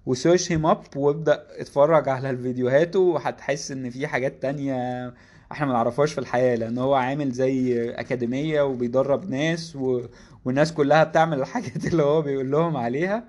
و 0.06 0.12
search 0.12 0.51
him 0.51 0.66
up 0.66 0.84
وابدأ 0.96 1.48
اتفرج 1.62 2.10
على 2.10 2.30
الفيديوهاته 2.30 3.00
وهتحس 3.00 3.72
إن 3.72 3.90
في 3.90 4.08
حاجات 4.08 4.42
تانية 4.42 5.08
إحنا 5.51 5.66
ما 5.68 5.74
نعرفهاش 5.74 6.13
في 6.13 6.20
الحياة 6.20 6.56
لأن 6.56 6.78
هو 6.78 6.94
عامل 6.96 7.32
زي 7.32 7.90
أكاديمية 7.92 8.62
وبيدرب 8.62 9.30
ناس 9.30 9.75
و... 9.75 10.01
والناس 10.46 10.74
كلها 10.74 11.04
بتعمل 11.04 11.40
الحاجات 11.42 11.86
اللي 11.92 12.04
هو 12.04 12.22
بيقول 12.22 12.51
لهم 12.51 12.78
عليها 12.78 13.24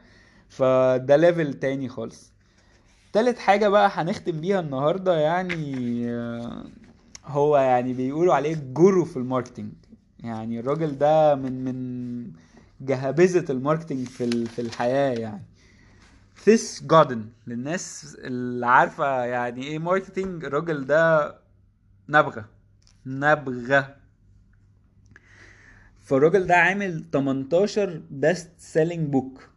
فده 0.49 1.17
level 1.17 1.55
تاني 1.55 1.89
خالص. 1.89 2.33
تالت 3.13 3.39
حاجة 3.39 3.69
بقى 3.69 3.91
هنختم 3.95 4.41
بيها 4.41 4.61
النهارده 4.61 5.17
يعني 5.19 6.03
آه، 6.11 6.65
هو 7.25 7.57
يعني 7.59 7.93
بيقولوا 7.93 8.35
عليه 8.35 8.55
guru 8.73 9.05
في 9.05 9.17
ال 9.17 9.22
marketing. 9.22 9.73
يعني 10.21 10.61
الراجل 10.61 10.99
ده 10.99 11.35
من 11.35 11.65
من 11.65 12.33
جهابذة 12.81 13.53
ال 13.53 13.58
marketing 13.58 14.09
في 14.09 14.47
في 14.47 14.61
الحياة 14.61 15.13
يعني. 15.13 15.43
سيث 16.37 16.83
جودين 16.85 17.27
للناس 17.47 18.17
اللي 18.21 18.67
عارفة 18.67 19.25
يعني 19.25 19.63
إيه 19.63 19.79
marketing 19.79 20.45
الراجل 20.45 20.87
ده 20.87 21.35
نبغة. 22.09 22.49
نبغة. 23.07 23.97
فالراجل 26.01 26.47
ده 26.47 26.57
عامل 26.57 27.05
18 27.13 28.03
best 28.11 28.51
selling 28.59 29.09
book 29.09 29.49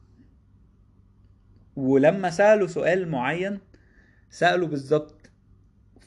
ولما 1.76 2.30
سأله 2.30 2.68
سؤال 2.68 3.10
معين 3.12 3.60
سأله 4.30 4.68
بالظبط 4.68 5.15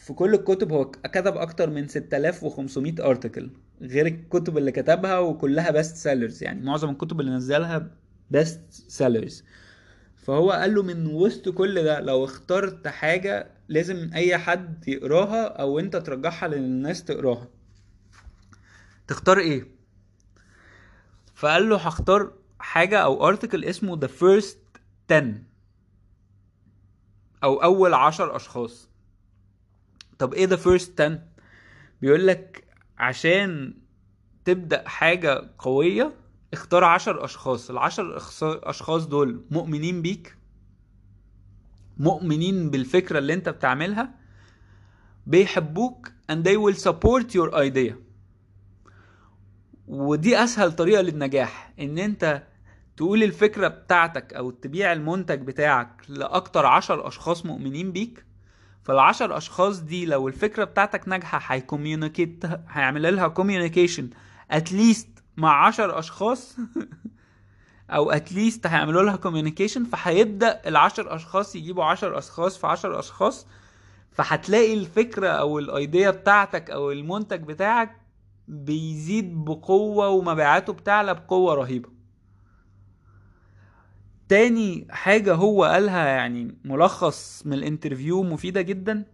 في 0.08 0.14
كل 0.14 0.34
الكتب 0.34 0.72
هو 0.72 0.90
كتب 0.90 1.36
أكتر 1.36 1.70
من 1.70 1.88
6500 1.88 2.94
article 3.00 3.50
غير 3.82 4.06
الكتب 4.06 4.58
اللي 4.58 4.72
كتبها 4.72 5.18
وكلها 5.18 5.70
best 5.70 5.96
sellers 5.96 6.42
يعني. 6.42 6.62
معظم 6.62 6.90
الكتب 6.90 7.20
اللي 7.20 7.32
نزلها 7.32 7.90
best 8.30 8.60
sellers 8.70 9.44
فهو 10.16 10.50
قال 10.50 10.74
له 10.74 10.82
من 10.82 11.06
وسط 11.06 11.48
كل 11.48 11.82
ده 11.84 12.00
لو 12.00 12.24
اخترت 12.24 12.88
حاجة 12.88 13.50
لازم 13.68 14.10
أي 14.14 14.38
حد 14.38 14.88
يقراها 14.88 15.46
أو 15.46 15.78
أنت 15.78 15.96
ترجحها 15.96 16.48
للناس 16.48 17.04
تقراها. 17.04 17.48
تختار 19.08 19.38
إيه؟ 19.38 19.68
فقال 21.34 21.68
له 21.68 21.76
هختار 21.76 22.32
حاجة 22.58 22.98
أو 22.98 23.28
ارتكل 23.28 23.64
اسمه 23.64 24.00
the 24.00 24.08
first 24.08 24.56
10 25.10 25.34
أو 27.44 27.62
أول 27.62 27.94
عشر 27.94 28.36
أشخاص. 28.36 28.87
طب 30.18 30.34
إيه 30.34 30.46
the 30.46 30.58
first 30.58 30.90
10 31.00 31.18
بيقول 32.02 32.26
لك 32.26 32.64
عشان 32.98 33.74
تبدأ 34.44 34.88
حاجة 34.88 35.50
قوية 35.58 36.12
اختار 36.52 36.84
عشر 36.84 37.24
أشخاص. 37.24 37.70
العشر 37.70 38.16
أشخاص 38.42 39.06
دول 39.06 39.44
مؤمنين 39.50 40.02
بيك 40.02 40.36
مؤمنين 41.98 42.70
بالفكرة 42.70 43.18
اللي 43.18 43.34
انت 43.34 43.48
بتعملها 43.48 44.14
بيحبوك 45.26 46.08
and 46.32 46.36
they 46.36 46.56
will 46.56 46.78
support 46.78 47.24
your 47.34 47.54
idea. 47.54 47.92
ودي 49.88 50.44
أسهل 50.44 50.72
طريقة 50.72 51.02
للنجاح 51.02 51.72
إن 51.80 51.98
انت 51.98 52.42
تقول 52.96 53.22
الفكرة 53.22 53.68
بتاعتك 53.68 54.34
أو 54.34 54.50
تبيع 54.50 54.92
المنتج 54.92 55.42
بتاعك 55.42 56.02
لأكتر 56.08 56.66
عشر 56.66 57.08
أشخاص 57.08 57.46
مؤمنين 57.46 57.92
بيك 57.92 58.24
فالعشر 58.88 59.36
أشخاص 59.36 59.80
دي 59.80 60.06
لو 60.06 60.28
الفكرة 60.28 60.64
بتاعتك 60.64 61.08
ناجحة 61.08 61.54
هي 61.54 61.68
communicate 61.68 62.44
هيعمل 62.70 63.16
لها 63.16 63.28
communication 63.28 64.10
at 64.50 64.67
least 64.67 65.08
مع 65.36 65.66
عشر 65.66 65.98
أشخاص 65.98 66.56
أو 67.90 68.10
at 68.10 68.26
least 68.26 68.66
هيعملوا 68.66 69.02
لها 69.02 69.16
communication 69.16 69.84
فهيبدأ 69.84 70.60
العشر 70.66 71.14
أشخاص 71.14 71.56
يجيبوا 71.56 71.84
عشر 71.84 72.18
أشخاص 72.18 72.58
في 72.58 72.66
عشر 72.66 72.98
أشخاص 72.98 73.46
فهتلاقي 74.12 74.74
الفكرة 74.74 75.28
أو 75.28 75.58
ال 75.58 75.69
idea 75.69 76.10
بتاعتك 76.10 76.70
أو 76.70 76.92
المنتج 76.92 77.42
بتاعك 77.42 77.96
بيزيد 78.48 79.44
بقوة 79.44 80.08
ومبيعاته 80.08 80.72
بتعلى 80.72 81.14
بقوة 81.14 81.54
رهيبة. 81.54 81.97
تاني 84.28 84.86
حاجة 84.90 85.34
هو 85.34 85.64
قالها 85.64 86.06
يعني 86.08 86.54
ملخص 86.64 87.42
من 87.46 87.52
ال 87.52 87.59
interview 87.59 88.22
مفيدة 88.22 88.60
جدا 88.60 89.04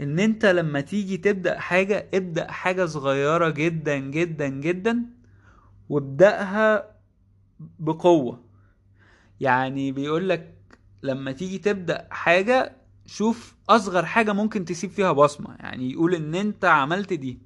إن 0.00 0.18
أنت 0.18 0.46
لما 0.46 0.80
تيجي 0.80 1.16
تبدأ 1.16 1.58
حاجة 1.58 2.08
ابدأ 2.14 2.50
حاجة 2.52 2.84
صغيرة 2.86 3.48
جدا 3.50 3.98
جدا 3.98 4.48
جدا 4.48 5.04
وابدأها 5.88 6.96
بقوة. 7.78 8.44
يعني 9.40 9.92
بيقولك 9.92 10.54
لما 11.02 11.32
تيجي 11.32 11.58
تبدأ 11.58 12.06
حاجة 12.10 12.76
شوف 13.06 13.56
أصغر 13.68 14.04
حاجة 14.06 14.32
ممكن 14.32 14.64
تسيب 14.64 14.90
فيها 14.90 15.12
بصمة. 15.12 15.56
يعني 15.60 15.90
يقول 15.92 16.14
إن 16.14 16.34
أنت 16.34 16.64
عملت 16.64 17.12
دي 17.12 17.38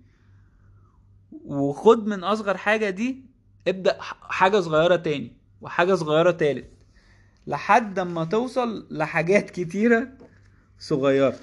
وخد 1.44 2.06
من 2.06 2.24
أصغر 2.24 2.56
حاجة 2.56 2.90
دي 2.90 3.24
ابدأ 3.68 3.96
حاجة 4.22 4.60
صغيرة 4.60 4.96
تاني 4.96 5.32
وحاجة 5.60 5.94
صغيرة 5.94 6.30
تالت. 6.30 6.73
لحد 7.46 8.00
ما 8.00 8.24
توصل 8.24 8.86
لحاجات 8.90 9.50
كتيرة 9.50 10.08
صغيرة. 10.78 11.36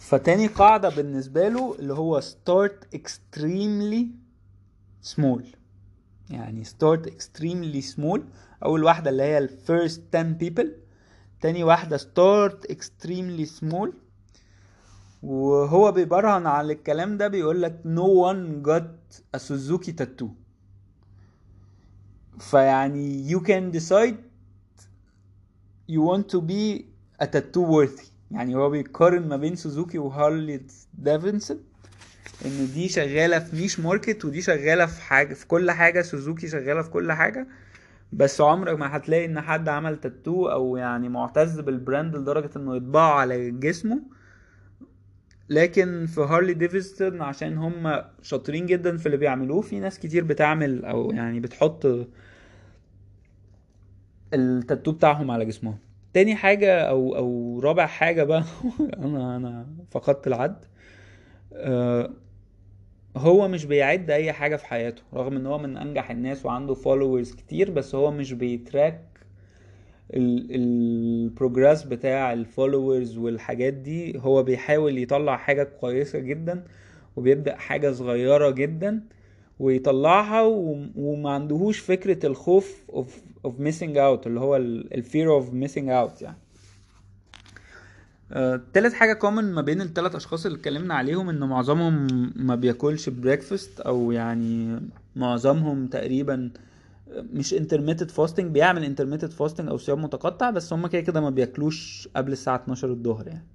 فتاني 0.00 0.46
قاعدة 0.46 0.88
بالنسبة 0.88 1.48
له 1.48 1.76
اللي 1.78 1.94
هو 1.94 2.20
start 2.20 2.96
extremely 2.96 4.06
small. 5.14 5.42
يعني 6.30 6.64
start 6.64 7.06
extremely 7.06 7.94
small. 7.96 8.20
أول 8.64 8.84
واحدة 8.84 9.10
اللي 9.10 9.22
هي 9.22 9.38
ال 9.38 9.48
first 9.66 10.00
10 10.14 10.36
people. 10.42 10.68
تاني 11.40 11.64
واحدة 11.64 11.98
start 11.98 12.72
extremely 12.72 13.46
small. 13.60 13.88
وهو 15.22 15.92
بيبرهن 15.92 16.46
على 16.46 16.72
الكلام 16.72 17.16
ده 17.16 17.28
بيقول 17.28 17.62
لك 17.62 17.80
no 17.84 18.32
one 18.32 18.66
got 18.68 19.20
a 19.36 19.40
Suzuki 19.40 19.92
tattoo. 19.92 20.28
فيعني 22.38 23.28
you 23.28 23.40
can 23.40 23.78
decide 23.78 24.14
you 25.88 26.00
want 26.00 26.28
to 26.34 26.40
be 26.40 26.84
a 27.22 27.26
tattoo 27.26 27.64
worthy 27.64 28.06
يعني 28.30 28.54
هو 28.54 28.70
بيقارن 28.70 29.28
ما 29.28 29.36
بين 29.36 29.56
سوزوكي 29.56 29.98
وهارلي 29.98 30.60
ديفيدسون 30.94 31.60
إن 32.44 32.68
دي 32.74 32.88
شغالة 32.88 33.38
في 33.38 33.56
niche 33.56 33.80
market 33.80 34.24
ودي 34.24 34.42
شغالة 34.42 34.86
في 34.86 35.02
حاجة 35.02 35.34
في 35.34 35.46
كل 35.46 35.70
حاجة 35.70 36.02
سوزوكي 36.02 36.48
شغالة 36.48 36.82
في 36.82 36.90
كل 36.90 37.12
حاجة. 37.12 37.46
بس 38.12 38.40
عمرك 38.40 38.78
ما 38.78 38.96
هتلاقي 38.96 39.24
إن 39.24 39.40
حد 39.40 39.68
عمل 39.68 40.00
تاتو 40.00 40.48
أو 40.48 40.76
يعني 40.76 41.08
معتز 41.08 41.60
بال 41.60 41.76
brand 41.76 42.16
لدرجة 42.16 42.50
إنه 42.56 42.76
يطبعه 42.76 43.12
على 43.12 43.50
جسمه. 43.50 44.02
لكن 45.48 46.06
في 46.06 46.20
هارلي 46.20 46.54
ديفيدسون 46.54 47.22
عشان 47.22 47.58
هم 47.58 48.02
شاطرين 48.22 48.66
جدا 48.66 48.96
في 48.96 49.06
اللي 49.06 49.16
بيعملوه 49.16 49.60
في 49.60 49.80
ناس 49.80 49.98
كتير 49.98 50.24
بتعمل 50.24 50.84
أو 50.84 51.10
يعني 51.10 51.40
بتحط 51.40 51.86
التاتو 54.34 54.92
بتاعهم 54.92 55.30
على 55.30 55.44
جسمهم. 55.44 55.78
تاني 56.14 56.34
حاجة 56.36 56.80
أو 56.80 57.16
أو 57.16 57.60
رابع 57.60 57.86
حاجة 57.86 58.24
بقى 58.24 58.44
أنا 59.04 59.36
أنا 59.36 59.66
فقدت 59.90 60.26
العد. 60.26 60.64
آه، 61.54 62.10
هو 63.16 63.48
مش 63.48 63.64
بيعد 63.64 64.10
أي 64.10 64.32
حاجة 64.32 64.56
في 64.56 64.66
حياته 64.66 65.02
رغم 65.14 65.36
إن 65.36 65.46
هو 65.46 65.58
من 65.58 65.76
أنجح 65.76 66.10
الناس 66.10 66.46
وعنده 66.46 66.74
followers 66.74 67.32
كتير 67.32 67.70
بس 67.70 67.94
هو 67.94 68.10
مش 68.10 68.32
بي 68.32 68.52
track 68.52 69.02
ال 70.14 70.33
progress 70.33 71.82
بتاع 71.82 72.32
ال 72.32 72.41
followers 72.41 73.18
والحاجات 73.18 73.72
دي. 73.74 74.18
هو 74.18 74.42
بيحاول 74.42 74.98
يطلع 74.98 75.36
حاجة 75.36 75.62
كويسة 75.80 76.18
جدا 76.18 76.64
وبيبدأ 77.16 77.56
حاجة 77.56 77.92
صغيرة 77.92 78.50
جدا. 78.50 79.00
ويطلعها 79.58 80.42
وما 80.96 81.30
عندهوش 81.30 81.78
فكرة 81.78 82.26
الخوف 82.26 82.84
of, 82.92 83.06
of 83.46 83.50
missing 83.50 83.94
out 83.94 84.26
اللي 84.26 84.40
هو 84.40 84.56
ال 84.56 85.04
fear 85.04 85.42
of 85.42 85.46
missing 85.50 85.86
out 85.86 86.22
يعني. 86.22 86.38
آه، 88.32 88.60
تالت 88.72 88.92
حاجة 88.92 89.12
common 89.12 89.44
ما 89.52 89.62
بين 89.62 89.80
التلات 89.80 90.14
أشخاص 90.14 90.46
اللي 90.46 90.58
اتكلمنا 90.58 90.94
عليهم 90.94 91.28
إن 91.28 91.40
معظمهم 91.44 92.06
ما 92.36 92.54
بياكلش 92.54 93.08
breakfast 93.08 93.80
أو 93.80 94.12
يعني 94.12 94.80
معظمهم 95.16 95.86
تقريبا 95.86 96.50
مش 97.32 97.54
intermittent 97.54 98.10
fasting 98.16 98.40
بيعمل 98.40 98.96
intermittent 98.96 99.32
fasting 99.42 99.68
أو 99.68 99.76
صيام 99.76 100.02
متقطع 100.02 100.50
بس 100.50 100.72
هما 100.72 100.88
كده 100.88 101.02
كده 101.02 101.20
ما 101.20 101.30
بياكلوش 101.30 102.08
قبل 102.16 102.32
الساعة 102.32 102.56
12 102.56 102.90
الظهر 102.90 103.28
يعني. 103.28 103.46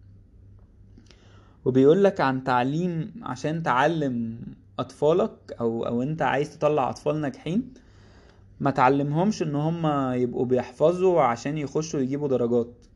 وبيقول 1.65 2.03
لك 2.03 2.21
عن 2.21 2.43
تعليم 2.43 3.11
عشان 3.21 3.63
تعلم 3.63 4.37
أطفالك 4.79 5.55
أو 5.59 5.85
أو 5.85 6.01
أنت 6.01 6.21
عايز 6.21 6.57
تطلع 6.57 6.89
أطفال 6.89 7.21
ناجحين 7.21 7.73
ما 8.59 8.71
تعلمهمش 8.71 9.43
إن 9.43 9.55
هم 9.55 9.87
يبقوا 10.13 10.45
بيحفظوا 10.45 11.21
عشان 11.21 11.57
يخشوا 11.57 11.99
يجيبوا 11.99 12.27
درجات. 12.27 12.87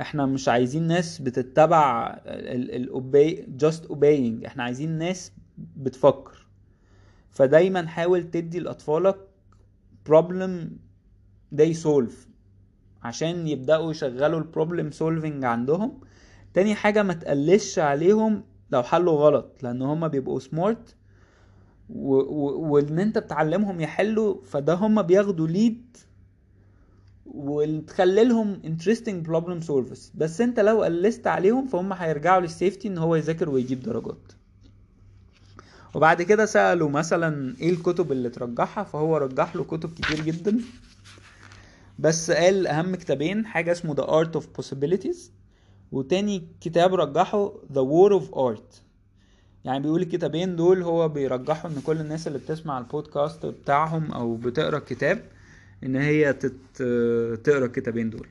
إحنا 0.00 0.26
مش 0.26 0.48
عايزين 0.48 0.82
ناس 0.86 1.22
بتتبع 1.22 2.16
ال 2.26 2.90
obey 2.92 3.38
just 3.64 3.88
obeying. 3.88 4.46
إحنا 4.46 4.62
عايزين 4.62 4.98
ناس 4.98 5.32
بتفكر. 5.76 6.46
فدايما 7.30 7.86
حاول 7.86 8.30
تدي 8.30 8.60
لأطفالك 8.60 9.16
problem 10.08 10.68
they 11.56 11.74
solve. 11.84 12.14
عشان 13.02 13.48
يبدأوا 13.48 13.90
يشغلوا 13.90 14.38
ال 14.38 14.44
problem 14.44 14.90
solving 14.90 15.44
عندهم. 15.44 16.00
تاني 16.54 16.74
حاجة 16.74 17.02
ما 17.02 17.14
تقلش 17.14 17.78
عليهم 17.78 18.44
لو 18.74 18.82
حلوا 18.82 19.12
غلط 19.12 19.62
لأن 19.62 19.82
هما 19.82 20.08
بيبقوا 20.08 20.40
smart 20.40 20.94
وإن 21.90 22.98
أنت 22.98 23.18
بتعلمهم 23.18 23.80
يحلوا 23.80 24.44
فده 24.44 24.74
هما 24.74 25.02
بياخدوا 25.02 25.46
ليد 25.46 25.96
وتخلي 27.26 28.24
لهم 28.24 28.62
interesting 28.62 29.26
problem 29.28 29.66
solvers. 29.66 30.00
بس 30.14 30.40
أنت 30.40 30.60
لو 30.60 30.82
قلست 30.82 31.26
عليهم 31.26 31.66
فهم 31.66 31.92
هيرجعوا 31.92 32.40
للسيفتي 32.40 32.88
إن 32.88 32.98
هو 32.98 33.16
يذاكر 33.16 33.50
ويجيب 33.50 33.82
درجات. 33.82 34.32
وبعد 35.94 36.22
كده 36.22 36.46
سألوا 36.46 36.90
مثلا 36.90 37.56
إيه 37.60 37.70
الكتب 37.70 38.12
اللي 38.12 38.28
ترجحها 38.28 38.84
فهو 38.84 39.16
رجح 39.16 39.56
له 39.56 39.64
كتب 39.64 39.94
كتير 39.94 40.20
جدا. 40.20 40.60
بس 41.98 42.30
قال 42.30 42.66
أهم 42.66 42.94
كتابين 42.94 43.46
حاجة 43.46 43.72
اسمه 43.72 43.94
The 43.94 44.06
Art 44.06 44.40
of 44.40 44.44
Possibilities. 44.62 45.18
وتاني 45.94 46.42
كتاب 46.60 46.94
رجحه 46.94 47.52
The 47.74 47.82
War 47.82 48.20
of 48.22 48.34
Art. 48.34 48.80
يعني 49.64 49.82
بيقول 49.82 50.02
الكتابين 50.02 50.56
دول 50.56 50.82
هو 50.82 51.08
بيرجحوا 51.08 51.70
إن 51.70 51.80
كل 51.86 52.00
الناس 52.00 52.26
اللي 52.26 52.38
بتسمع 52.38 52.78
البودكاست 52.78 53.46
بتاعهم 53.46 54.12
أو 54.12 54.36
بتقرأ 54.36 54.78
الكتاب 54.78 55.22
إن 55.84 55.96
هي 55.96 56.32
تت... 56.32 56.82
تقرأ 57.44 57.66
الكتابين 57.66 58.10
دول. 58.10 58.26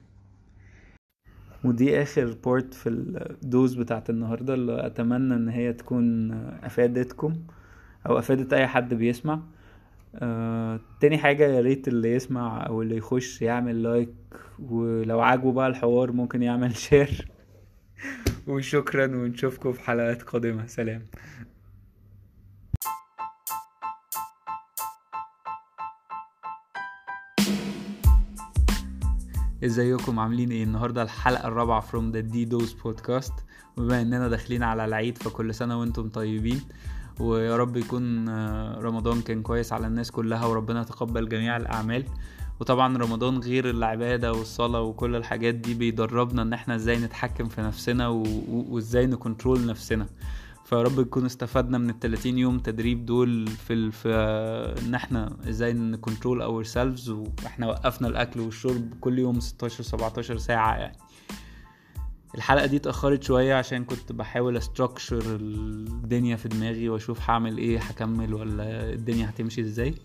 ودي 1.63 2.01
آخر 2.01 2.37
part 2.43 2.73
في 2.73 2.89
ال 2.89 3.06
dose 3.06 3.73
بتاعت 3.73 4.09
النهاردة 4.09 4.53
اللي 4.53 4.85
أتمنى 4.85 5.33
إن 5.33 5.49
هي 5.49 5.73
تكون 5.73 6.31
أفادتكم 6.63 7.33
أو 8.09 8.19
أفادت 8.19 8.53
أي 8.53 8.67
حد 8.67 8.93
بيسمع. 8.93 9.39
آه، 10.15 10.79
تاني 10.99 11.17
حاجة 11.17 11.43
يا 11.43 11.61
ريت 11.61 11.87
اللي 11.87 12.13
يسمع 12.13 12.65
أو 12.67 12.81
اللي 12.81 12.97
يخش 12.97 13.41
يعمل 13.41 13.83
like 13.83 14.13
ولو 14.59 15.19
عاجبه 15.21 15.51
بقى 15.51 15.67
الحوار 15.67 16.11
ممكن 16.11 16.43
يعمل 16.43 16.75
share 16.87 17.32
وشكرا 18.47 19.05
ونشوفكم 19.05 19.73
في 19.73 19.81
حلقات 19.81 20.21
قادمة. 20.21 20.67
سلام. 20.67 21.05
ازيكم؟ 29.63 30.19
عاملين 30.19 30.51
إيه؟ 30.51 30.63
النهارده 30.63 31.01
الحلقة 31.03 31.47
الرابعة 31.47 31.79
from 31.79 32.11
the 32.11 32.19
D 32.19 32.45
dose 32.45 32.73
podcast 32.73 33.33
وبما 33.77 34.01
اننا 34.01 34.27
داخلين 34.27 34.63
على 34.63 34.85
العيد 34.85 35.17
فكل 35.17 35.53
سنة 35.55 35.79
وأنتم 35.79 36.09
طيبين. 36.09 36.61
ويا 37.19 37.57
رب 37.57 37.77
يكون 37.77 38.29
آه، 38.29 38.79
رمضان 38.79 39.21
كان 39.21 39.41
كويس 39.41 39.73
على 39.73 39.87
الناس 39.87 40.11
كلها 40.11 40.45
وربنا 40.45 40.81
يتقبل 40.81 41.29
جميع 41.29 41.57
الأعمال. 41.57 42.05
وطبعا 42.59 42.97
رمضان 42.97 43.37
غير 43.37 43.69
العبادة 43.69 44.33
والصلاة 44.33 44.81
وكل 44.81 45.15
الحاجات 45.15 45.55
دي 45.55 45.73
بيدربنا 45.73 46.41
إن 46.41 46.53
إحنا 46.53 46.75
إزاي 46.75 46.97
نتحكم 46.99 47.49
في 47.49 47.61
نفسنا 47.61 48.07
وإزاي 48.49 49.05
ن 49.05 49.13
control 49.13 49.65
نفسنا. 49.65 50.07
فرب 50.65 50.99
نكون 50.99 51.25
استفدنا 51.25 51.77
من 51.77 51.89
ال 51.89 51.99
30 51.99 52.37
يوم 52.37 52.59
تدريب 52.59 53.05
دول 53.05 53.47
في 53.47 53.73
ال... 53.73 53.91
في 53.91 54.09
إن 54.85 54.95
إحنا 54.95 55.37
إزاي 55.49 55.73
ن 55.73 56.41
control 56.41 56.63
ourselves 56.63 57.09
وإحنا 57.09 57.67
وقفنا 57.67 58.07
الأكل 58.07 58.39
والشرب 58.39 58.93
كل 59.01 59.19
يوم 59.19 59.39
16 59.39 59.83
17 59.83 60.37
ساعة 60.37 60.75
يعني. 60.75 60.97
الحلقة 62.35 62.65
دي 62.65 62.77
اتأخرت 62.77 63.23
شوية 63.23 63.55
عشان 63.55 63.85
كنت 63.85 64.11
بحاول 64.11 64.57
structure 64.57 65.23
الدنيا 65.35 66.35
في 66.35 66.47
دماغي 66.47 66.89
واشوف 66.89 67.29
هعمل 67.29 67.57
إيه 67.57 67.79
هكمل 67.79 68.33
ولا 68.33 68.93
الدنيا 68.93 69.29
هتمشي 69.29 69.61
إزاي. 69.61 69.95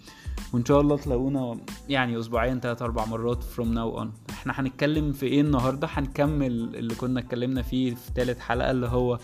وان 0.52 0.64
شاء 0.64 0.80
الله 0.80 0.97
تلاقونا 0.97 1.61
يعني 1.88 2.18
أسبوعين 2.18 2.61
تلات 2.61 2.82
أربع 2.82 3.04
مرات 3.04 3.42
from 3.44 3.64
now 3.64 4.00
on. 4.02 4.30
إحنا 4.30 4.61
هنتكلم 4.61 5.12
في 5.12 5.26
إيه 5.26 5.40
النهارده؟ 5.40 5.88
هنكمل 5.90 6.47
اللي 6.76 6.94
كنا 6.94 7.20
اتكلمنا 7.20 7.62
فيه 7.62 7.94
في 7.94 8.12
تالت 8.12 8.38
حلقة 8.38 8.70
اللي 8.70 8.87
هو 8.87 9.18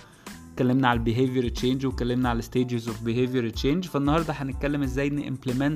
اتكلمنا 0.52 0.88
على 0.88 0.98
ال 0.98 1.04
behavior 1.04 1.48
change 1.48 1.86
واتكلمنا 1.86 2.28
على 2.28 2.38
ال 2.38 2.45
stages 2.45 2.88
of 2.88 3.02
behavior 3.02 3.48
change 3.50 3.84
فالنهاردة 3.84 4.32
هنتكلم 4.32 4.82
إزاي 4.82 5.10
ن 5.10 5.72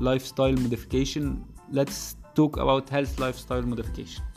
implement 0.00 0.26
lifestyle 0.26 0.60
modification 0.60 1.42
let's 1.72 2.16
talk 2.38 2.56
about 2.56 2.90
health 2.90 3.20
lifestyle 3.20 3.74
modification. 3.74 4.31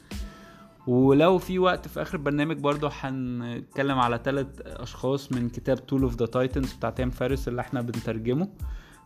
ولو 0.87 1.37
في 1.37 1.59
وقت 1.59 1.87
في 1.87 2.01
آخر 2.01 2.17
البرنامج 2.17 2.57
برضو 2.57 2.89
هنتكلم 2.91 3.99
على 3.99 4.19
ثلاث 4.23 4.47
أشخاص 4.65 5.31
من 5.31 5.49
كتاب 5.49 5.85
Tools 5.85 6.03
of 6.03 6.15
the 6.15 6.25
Titans 6.25 6.73
بتاع 6.73 6.89
تيم 6.89 7.09
فيرس 7.09 7.47
اللي 7.47 7.61
إحنا 7.61 7.81
بنترجمه. 7.81 8.49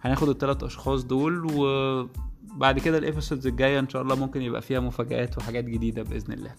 هناخد 0.02 0.30
الثلاث 0.30 0.64
أشخاص 0.64 1.04
دول 1.04 1.48
وبعد 1.54 2.80
كده 2.80 2.98
ال 2.98 3.04
episodes 3.04 3.48
الجاية 3.48 3.80
إن 3.80 3.90
شاء 3.90 4.02
الله 4.02 4.16
ممكن 4.16 4.42
يبقى 4.42 4.62
فيها 4.62 4.80
مفاجآت 4.80 5.38
وحاجات 5.38 5.64
جديدة 5.64 6.04
بإذن 6.04 6.34
الله. 6.34 6.56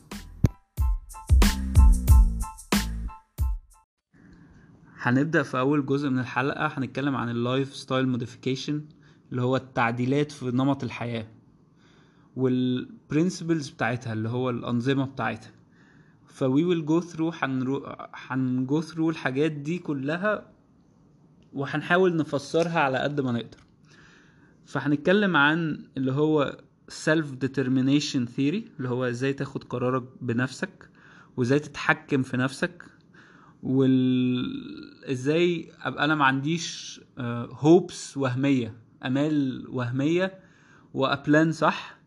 هنبدأ 5.02 5.42
في 5.42 5.59
أول 5.59 5.87
جزء 5.87 6.09
من 6.11 6.18
الحلقة 6.18 6.66
هنتكلم 6.66 7.16
عن 7.16 7.28
ال 7.28 7.76
lifestyle 7.76 8.09
modification 8.09 8.85
اللي 9.30 9.42
هو 9.42 9.56
التعديلات 9.56 10.33
في 10.33 10.46
نمط 10.46 10.85
الحياة. 10.85 11.26
وال 12.37 12.59
principles 12.59 13.68
بتاعتها 13.68 14.12
اللي 14.12 14.28
هو 14.28 14.50
الأنظمة 14.50 15.04
بتاعتها. 15.06 15.50
ف 16.26 16.64
we 16.64 16.72
will 16.72 16.87
go 16.87 17.00
through 17.00 17.33
هن 18.28 18.54
go 18.54 18.80
through 18.80 19.11
الحاجات 19.10 19.52
دي 19.52 19.78
كلها 19.78 20.50
وهنحاول 21.52 22.16
نفسرها 22.16 22.80
على 22.80 22.98
قد 22.98 23.20
ما 23.20 23.32
نقدر. 23.32 23.58
فهنتكلم 24.66 25.36
عن 25.36 25.84
اللي 25.96 26.12
هو 26.12 26.56
self 26.90 27.26
determination 27.44 28.26
theory 28.36 28.62
اللي 28.76 28.88
هو 28.88 29.04
إزاي 29.04 29.32
تاخد 29.32 29.64
قرارك 29.64 30.02
بنفسك 30.20 30.90
وإزاي 31.36 31.58
تتحكم 31.58 32.22
في 32.22 32.36
نفسك 32.36 32.84
وازاي 33.62 35.72
ابقى 35.82 36.04
أنا 36.04 36.14
ما 36.14 36.24
عنديش 36.24 37.00
hopes 37.50 38.16
آه، 38.16 38.20
وهمية 38.20 38.74
آمال 39.04 39.66
وهمية 39.68 40.38
وا 40.94 41.06
plan 41.06 41.52
صح 41.52 41.99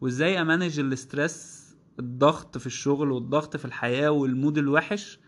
وازاي 0.00 0.40
أ 0.40 0.46
manage 0.46 0.80
ال 0.80 0.92
stress 0.92 1.66
الضغط 1.98 2.58
في 2.58 2.66
الشغل 2.66 3.10
والضغط 3.10 3.56
في 3.56 3.64
الحياة 3.64 4.10
وال 4.10 4.26
mood 4.26 4.58
الوحش 4.58 5.18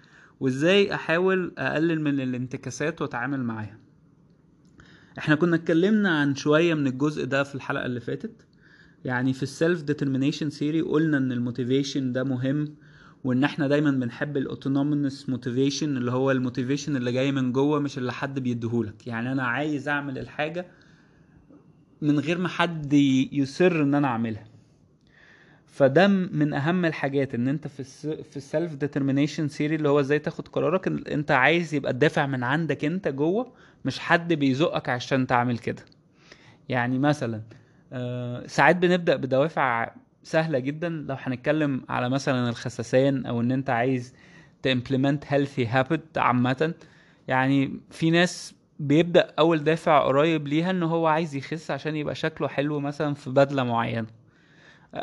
وازاي 0.41 0.95
أحاول 0.95 1.53
أقلل 1.59 2.01
من 2.01 2.21
الانتكاسات 2.21 3.03
وأتعامل 3.03 3.45
معاها. 3.45 3.79
إحنا 5.19 5.35
كنا 5.35 5.57
اتكلمنا 5.57 6.21
عن 6.21 6.35
شوية 6.35 6.75
من 6.75 6.87
الجزء 6.87 7.25
ده 7.25 7.43
في 7.43 7.55
الحلقة 7.55 7.87
اللي 7.87 8.01
فاتت. 8.01 8.47
يعني 9.05 9.33
في 9.33 9.43
ال 9.43 9.51
self 9.51 9.83
determination 9.83 10.51
theory 10.51 10.81
قلنا 10.81 11.17
إن 11.17 11.33
ال 11.33 11.40
motivation 11.40 12.13
ده 12.13 12.25
مهم 12.25 12.75
وإن 13.25 13.45
إحنا 13.45 13.69
دايما 13.69 13.91
بنحب 13.91 14.37
ال 14.37 14.45
autonomous 14.45 15.29
motivation 15.29 15.97
اللي 15.97 16.11
هو 16.13 16.31
ال 16.31 16.37
motivation 16.37 16.97
اللي 16.97 17.13
جاي 17.13 17.33
من 17.33 17.53
جوه 17.53 17.79
مش 17.81 17.99
اللي 17.99 18.13
حد 18.13 18.39
بيديهولك. 18.41 19.07
يعني 19.07 19.33
أنا 19.33 19.43
عايز 19.43 19.89
أعمل 19.89 20.19
الحاجة 20.19 20.67
من 22.03 22.19
غير 22.19 22.39
ما 22.39 22.49
حد 22.49 22.93
يصر 23.33 23.83
إن 23.83 23.95
أنا 23.95 24.09
أعملها. 24.09 24.48
فده 25.69 26.07
من 26.07 26.53
أهم 26.53 26.85
الحاجات 26.85 27.35
إن 27.35 27.49
أنت 27.49 27.69
في 27.69 27.83
في 28.23 28.37
ال 28.37 28.44
self 28.44 28.75
determination 28.75 29.49
theory 29.49 29.75
اللي 29.75 29.89
هو 29.89 30.01
إزاي 30.01 30.19
تاخد 30.19 30.49
قرارك 30.49 30.87
أنت 31.13 31.31
عايز 31.31 31.75
يبقى 31.75 31.93
الدافع 31.93 32.27
من 32.27 32.45
عندك 32.45 32.85
أنت 32.85 33.09
جوه 33.09 33.53
مش 33.85 33.99
حد 33.99 34.33
بيزقك 34.33 34.89
عشان 34.89 35.27
تعمل 35.27 35.59
كده. 35.59 35.83
يعني 36.69 36.99
مثلا 36.99 37.43
آه، 37.93 38.47
ساعات 38.47 38.77
بنبدأ 38.77 39.17
بدوافع 39.17 39.91
سهلة 40.23 40.59
جدا 40.59 40.89
لو 40.89 41.17
هنتكلم 41.19 41.83
على 41.89 42.09
مثلا 42.09 42.49
الخسسان 42.49 43.27
أو 43.27 43.41
إن 43.41 43.53
أنت 43.53 43.71
عايز 43.71 44.15
تimplement 44.69 45.25
healthy 45.31 45.67
habit 45.75 46.17
عامة. 46.19 46.75
يعني 47.29 47.81
في 47.91 48.11
ناس 48.11 48.55
بيبدأ 48.81 49.31
أول 49.39 49.65
دافع 49.65 50.01
قريب 50.07 50.49
ليها 50.49 50.71
إن 50.71 50.83
هو 50.83 51.07
عايز 51.07 51.35
يخس 51.37 51.71
عشان 51.71 51.97
يبقى 51.97 52.15
شكله 52.15 52.49
حلو 52.49 52.81
مثلا 52.81 53.15
في 53.15 53.31
بدلة 53.31 53.65
معينة. 53.65 54.07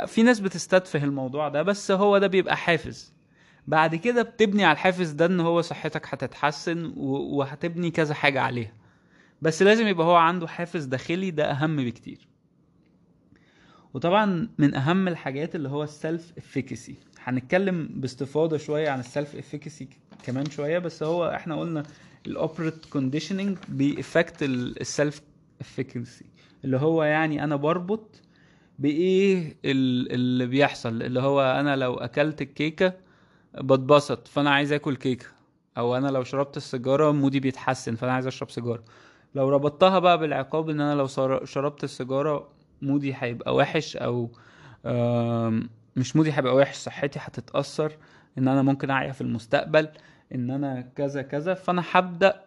في 0.08 0.24
ناس 0.24 0.40
بتستدفه 0.40 1.04
الموضوع 1.04 1.50
ده 1.50 1.62
بس 1.62 1.92
هو 1.92 2.18
ده 2.18 2.28
بيبقى 2.28 2.58
حافز. 2.58 3.14
بعد 3.68 3.96
كده 3.96 4.22
بتبني 4.22 4.64
على 4.64 4.74
الحافز 4.74 5.12
ده 5.12 5.26
إن 5.26 5.40
هو 5.40 5.62
صحتك 5.62 6.14
هتتحسن 6.14 6.94
وهتبني 6.98 7.92
كذا 7.92 8.14
حاجة 8.14 8.42
عليها. 8.42 8.74
بس 9.42 9.62
لازم 9.64 9.88
يبقى 9.88 10.08
هو 10.08 10.16
عنده 10.16 10.48
حافز 10.48 10.86
داخلي 10.86 11.32
ده 11.32 11.52
أهم 11.52 11.76
بكتير. 11.86 12.28
وطبعا 13.94 14.50
من 14.58 14.76
أهم 14.76 15.08
الحاجات 15.08 15.56
اللي 15.56 15.70
هو 15.70 15.84
ال 15.84 15.94
self 15.94 16.34
efficacy 16.38 16.96
هنتكلم 17.24 17.90
باستفاضة 17.94 18.58
شوية 18.58 18.90
عن 18.90 19.00
ال 19.00 19.07
self 19.07 19.36
efficacy 19.36 19.88
كمان 20.24 20.50
شوية 20.50 20.80
بس 20.80 21.04
هو 21.04 21.30
إحنا 21.30 21.60
قلنا 21.60 21.84
ال 22.28 22.35
operant 22.35 22.86
conditioning 22.86 23.58
بي 23.70 23.88
affect 23.88 24.44
ال 24.44 24.59
self 24.59 25.22
efficacy 25.62 26.26
اللي 26.66 26.78
هو 26.78 27.04
يعني 27.04 27.44
أنا 27.44 27.56
بربط 27.56 28.22
بإيه 28.80 29.58
اللي 29.66 30.46
بيحصل. 30.46 31.02
اللي 31.02 31.20
هو 31.22 31.42
أنا 31.42 31.76
لو 31.76 31.94
أكلت 31.94 32.42
الكيكة 32.42 32.94
بتبسط 33.56 34.28
فأنا 34.28 34.50
عايز 34.50 34.74
آكل 34.74 34.96
كيكة. 34.96 35.26
أو 35.78 35.98
أنا 35.98 36.08
لو 36.08 36.24
شربت 36.24 36.58
السيجارة 36.58 37.12
mood 37.12 37.34
ي 37.34 37.40
بيتحسن 37.40 37.96
فأنا 37.96 38.12
عايز 38.14 38.28
أشرب 38.28 38.50
سيجارة. 38.50 38.84
لو 39.36 39.50
ربطتها 39.50 40.00
بقى 40.00 40.18
بالعقاب 40.20 40.70
إن 40.70 40.82
أنا 40.82 40.96
لو 40.96 41.08
شربت 41.44 41.84
السيجارة 41.84 42.48
mood 42.82 43.07
ي 43.07 43.14
هيبقى 43.18 43.56
وحش 43.56 43.98
أو 43.98 44.30
مش 45.96 46.16
mood 46.16 46.30
ي 46.30 46.34
هيبقى 46.34 46.56
وحش 46.56 46.76
صحتي 46.76 47.20
هتتأثر 47.22 47.92
إن 48.38 48.48
أنا 48.48 48.62
ممكن 48.62 48.90
أعيا 48.90 49.12
في 49.12 49.22
المستقبل 49.22 49.90
إن 50.36 50.52
أنا 50.52 50.82
كذا 50.96 51.22
كذا 51.22 51.54
فأنا 51.54 51.84
هبدأ 51.92 52.45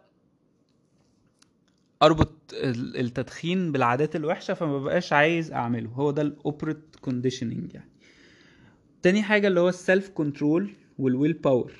أربط 2.02 2.34
ال- 2.52 2.96
التدخين 3.00 3.72
بالعادات 3.72 4.16
الوحشة 4.16 4.54
فما 4.54 4.78
بقاش 4.78 5.12
عايز 5.12 5.52
أعمله. 5.52 5.90
هو 5.90 6.11
ده 6.11 6.22
ال 6.22 6.30
operant 6.30 6.79
conditioning 7.01 7.74
يعني. 7.74 7.88
تاني 9.02 9.22
حاجة 9.22 9.48
اللي 9.48 9.61
هو 9.61 9.68
ال 9.68 9.77
self 9.77 10.09
control 10.09 10.70
وال 10.98 11.10
will 11.10 11.33
power 11.33 11.72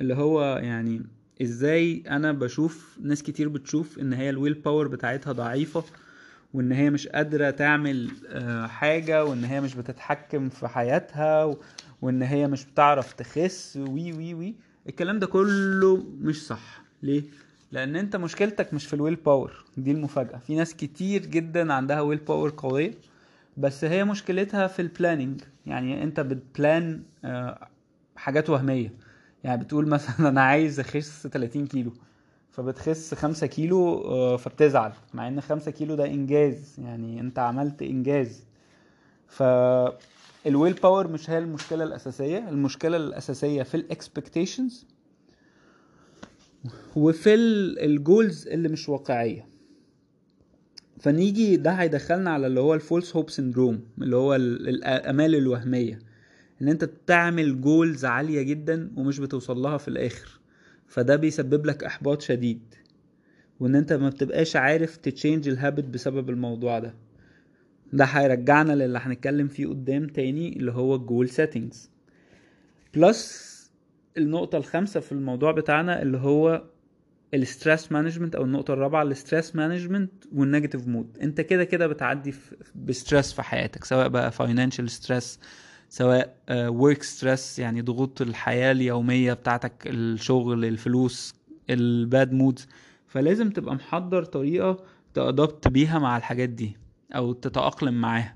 اللي 0.00 0.14
هو 0.14 0.56
يعني 0.62 1.02
إزاي 1.42 2.02
أنا 2.08 2.32
بشوف 2.32 2.98
ناس 3.02 3.22
كتير 3.22 3.48
بتشوف 3.48 3.98
إن 3.98 4.12
هي 4.12 4.30
ال 4.30 4.35
will 4.35 4.54
power 4.54 4.88
بتاعتها 4.88 5.32
ضعيفة 5.32 5.84
وإن 6.54 6.72
هي 6.72 6.90
مش 6.90 7.08
قادرة 7.08 7.50
تعمل 7.50 8.10
آه، 8.28 8.66
حاجة 8.66 9.24
وإن 9.24 9.44
هي 9.44 9.60
مش 9.60 9.74
بتتحكم 9.74 10.48
في 10.48 10.68
حياتها 10.68 11.56
وإن 12.02 12.22
هي 12.22 12.46
مش 12.48 12.64
بتعرف 12.64 13.12
تخس 13.12 13.76
وي 13.88 14.12
وي 14.12 14.34
وي. 14.34 14.54
الكلام 14.88 15.18
ده 15.18 15.26
كله 15.26 16.04
مش 16.20 16.46
صح. 16.46 16.84
ليه؟ 17.02 17.22
لأن 17.74 17.96
انت 17.96 18.16
مشكلتك 18.16 18.74
مش 18.74 18.86
في 18.86 18.94
ال 18.94 18.98
will 18.98 19.14
power 19.14 19.64
دي 19.76 19.90
المفاجأة. 19.90 20.38
في 20.38 20.54
ناس 20.54 20.74
كتير 20.74 21.26
جدا 21.26 21.72
عندها 21.72 22.00
will 22.00 22.18
power 22.18 22.54
قوية 22.56 22.94
بس 23.56 23.84
هي 23.84 24.04
مشكلتها 24.04 24.66
في 24.66 24.82
ال 24.82 24.88
planning 24.88 25.40
يعني 25.66 26.02
انت 26.02 26.20
بت 26.20 26.47
plan 26.47 27.02
آه، 27.24 27.68
حاجات 28.16 28.50
وهمية. 28.50 28.92
يعني 29.44 29.64
بتقول 29.64 29.88
مثلا 29.88 30.28
أنا 30.28 30.40
عايز 30.42 30.80
أخس 30.80 31.26
30 31.26 31.66
كيلو 31.66 31.92
فبتخس 32.50 33.14
5 33.14 33.46
كيلو 33.46 33.94
آه، 33.98 34.36
فبتزعل 34.36 34.92
مع 35.14 35.28
إن 35.28 35.40
5 35.40 35.70
كيلو 35.70 35.94
ده 35.94 36.06
إنجاز. 36.06 36.76
يعني 36.78 37.20
أنت 37.20 37.38
عملت 37.38 37.82
إنجاز. 37.82 38.44
ف 39.28 39.42
ال 40.46 40.72
willpower 40.72 41.08
مش 41.08 41.30
هي 41.30 41.38
المشكلة 41.38 41.84
الأساسية. 41.84 42.48
المشكلة 42.48 42.96
الأساسية 42.96 43.62
في 43.62 43.74
ال 43.76 43.85
expectations 43.85 44.93
وفي 46.96 47.34
ال 47.84 47.95
goals 47.95 48.48
اللي 48.48 48.68
مش 48.68 48.88
واقعية. 48.88 49.46
فنيجي 51.00 51.56
ده 51.56 51.70
هيدخلنا 51.70 52.30
على 52.30 52.46
اللي 52.46 52.60
هو 52.60 52.74
ال 52.74 52.81
false 52.81 53.16
hope 53.16 53.30
syndrome 53.30 53.80
اللي 53.98 54.16
هو 54.16 54.34
ال- 54.34 54.68
الأمال 54.68 55.34
الوهمية. 55.34 55.98
إن 56.62 56.68
أنت 56.68 56.84
بتعمل 56.84 57.60
goals 57.60 58.04
عالية 58.04 58.42
جدا 58.42 58.90
ومش 58.96 59.18
بتوصل 59.18 59.58
لها 59.58 59.76
في 59.78 59.88
الآخر. 59.88 60.40
فده 60.88 61.16
بيسبب 61.16 61.66
لك 61.66 61.84
إحباط 61.84 62.22
شديد. 62.22 62.74
وإن 63.60 63.74
أنت 63.74 63.92
ما 63.92 64.08
بتبقاش 64.08 64.56
عارف 64.56 64.96
ت 64.96 65.03
change 65.03 65.48
ال 65.48 65.54
habit 65.54 65.84
بسبب 65.84 66.30
الموضوع 66.30 66.78
ده. 66.78 66.94
ده 67.92 68.04
هيرجعنا 68.04 68.72
للي 68.72 68.98
هنتكلم 68.98 69.48
فيه 69.48 69.66
قدام 69.66 70.06
تاني 70.06 70.56
اللي 70.56 70.72
هو 70.72 70.94
ال 70.94 71.01
goal 71.01 71.28
settings 71.28 71.90
plus 72.94 73.53
النقطة 74.18 74.58
الخامسة 74.58 75.00
في 75.00 75.12
الموضوع 75.12 75.52
بتاعنا 75.52 76.02
اللي 76.02 76.18
هو 76.18 76.62
ال 77.34 77.42
stress 77.42 77.92
management 77.92 78.34
أو 78.34 78.44
النقطة 78.44 78.74
الرابعة 78.74 79.02
ال 79.02 79.10
stress 79.10 79.56
management 79.56 80.12
وال 80.32 80.43
negative 80.43 80.86
mood 80.88 81.18
أنت 81.22 81.40
كده 81.40 81.64
كده 81.64 81.86
بتعدي 81.86 82.34
ب 82.74 82.82
stress 82.82 83.32
في 83.32 83.42
حياتك 83.42 83.84
سواء 83.84 84.08
بقى 84.08 84.32
financial 84.32 84.90
stress 84.90 85.40
سواء 85.88 86.36
work 86.50 87.02
stress 87.02 87.58
يعني 87.58 87.80
ضغوط 87.82 88.22
الحياة 88.22 88.72
اليومية 88.72 89.32
بتاعتك 89.32 89.72
الشغل 89.86 90.64
الفلوس 90.64 91.34
ال 91.70 91.86
bad 91.86 92.32
moods 92.32 92.68
فلازم 93.08 93.50
تبقى 93.50 93.74
محضر 93.74 94.24
طريقة 94.24 94.84
ت 95.14 95.23
adapt 95.23 95.68
بيها 95.68 95.98
مع 95.98 96.16
الحاجات 96.16 96.48
دي 96.48 96.76
أو 97.14 97.32
تتأقلم 97.32 97.94
معاها. 98.00 98.34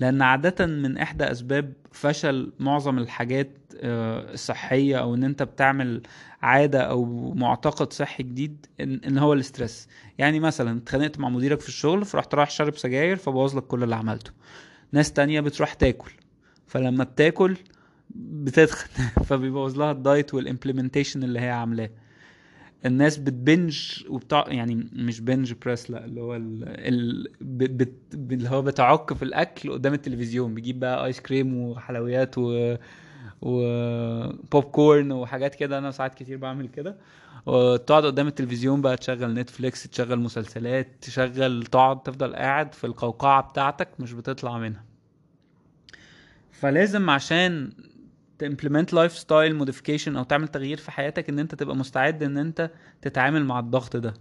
لأن 0.00 0.22
عادة 0.22 0.66
من 0.66 0.98
إحدى 0.98 1.24
أسباب 1.24 1.72
فشل 1.92 2.52
معظم 2.60 2.98
الحاجات 2.98 3.50
آه، 3.80 4.32
الصحية 4.32 4.96
أو 5.00 5.14
إن 5.14 5.24
أنت 5.24 5.42
بتعمل 5.42 6.02
عادة 6.42 6.80
أو 6.80 7.04
معتقد 7.34 7.92
صحي 7.92 8.22
جديد 8.22 8.66
إن, 8.80 9.18
هو 9.18 9.32
ال 9.32 9.40
stress 9.40 9.88
يعني 10.18 10.40
مثلا 10.40 10.78
اتخانقت 10.78 11.18
مع 11.20 11.28
مديرك 11.28 11.60
في 11.60 11.68
الشغل 11.68 12.04
فرحت 12.04 12.34
رايح 12.34 12.50
شارب 12.50 12.76
سجاير 12.76 13.16
فبوظ 13.16 13.56
لك 13.56 13.62
كل 13.62 13.82
اللي 13.82 13.94
عملته. 13.96 14.30
ناس 14.92 15.12
تانية 15.12 15.40
بتروح 15.40 15.74
تاكل 15.74 16.10
فلما 16.66 17.04
بتاكل 17.04 17.56
بتتخن 18.14 18.88
فبيبوظ 19.28 19.78
لها 19.78 19.92
ال 19.92 20.00
diet 20.00 20.34
وال 20.34 20.45
implementation 20.45 21.22
اللي 21.22 21.40
هي 21.40 21.50
عاملاه. 21.50 21.90
الناس 22.86 23.16
بت 23.16 23.41
binge 23.41 24.04
وبتاع 24.08 24.44
يعني 24.48 24.74
مش 24.92 25.20
bench 25.20 25.52
press 25.52 25.90
لا 25.90 26.04
اللي 26.04 26.20
هو 26.20 26.36
ال... 26.36 26.64
ال... 26.66 27.28
بت... 27.40 27.92
اللي 28.14 28.48
هو 28.48 28.62
بتعك 28.62 29.12
في 29.12 29.22
الأكل 29.22 29.72
قدام 29.72 29.94
التلفزيون 29.94 30.54
بيجيب 30.54 30.80
بقى 30.80 31.06
ice 31.06 31.20
cream 31.20 31.56
وحلويات 31.56 32.38
و 32.38 32.76
وبوب 33.42 34.64
كورن 34.64 35.12
وحاجات 35.12 35.54
كده. 35.54 35.78
أنا 35.78 35.90
ساعات 35.90 36.14
كتير 36.14 36.36
بعمل 36.36 36.68
كده. 36.68 36.96
وتقعد 37.46 38.04
قدام 38.04 38.26
التلفزيون 38.26 38.80
بقى 38.80 38.96
تشغل 38.96 39.34
نتفليكس 39.34 39.82
تشغل 39.82 40.18
مسلسلات 40.18 40.88
تشغل 41.00 41.62
تقعد 41.66 42.02
تفضل 42.02 42.34
قاعد 42.34 42.74
في 42.74 42.84
القوقعة 42.84 43.42
بتاعتك 43.42 43.88
مش 43.98 44.12
بتطلع 44.12 44.58
منها. 44.58 44.84
فلازم 46.52 47.10
عشان 47.10 47.72
ت 48.44 48.94
implement 48.94 49.12
lifestyle 49.18 49.54
modification 49.56 50.16
أو 50.16 50.22
تعمل 50.22 50.48
تغيير 50.48 50.76
في 50.76 50.90
حياتك 50.90 51.28
إن 51.28 51.38
أنت 51.38 51.54
تبقى 51.54 51.76
مستعد 51.76 52.22
إن 52.22 52.36
أنت 52.38 52.70
تتعامل 53.02 53.44
مع 53.44 53.58
الضغط 53.58 53.96
ده. 53.96 54.14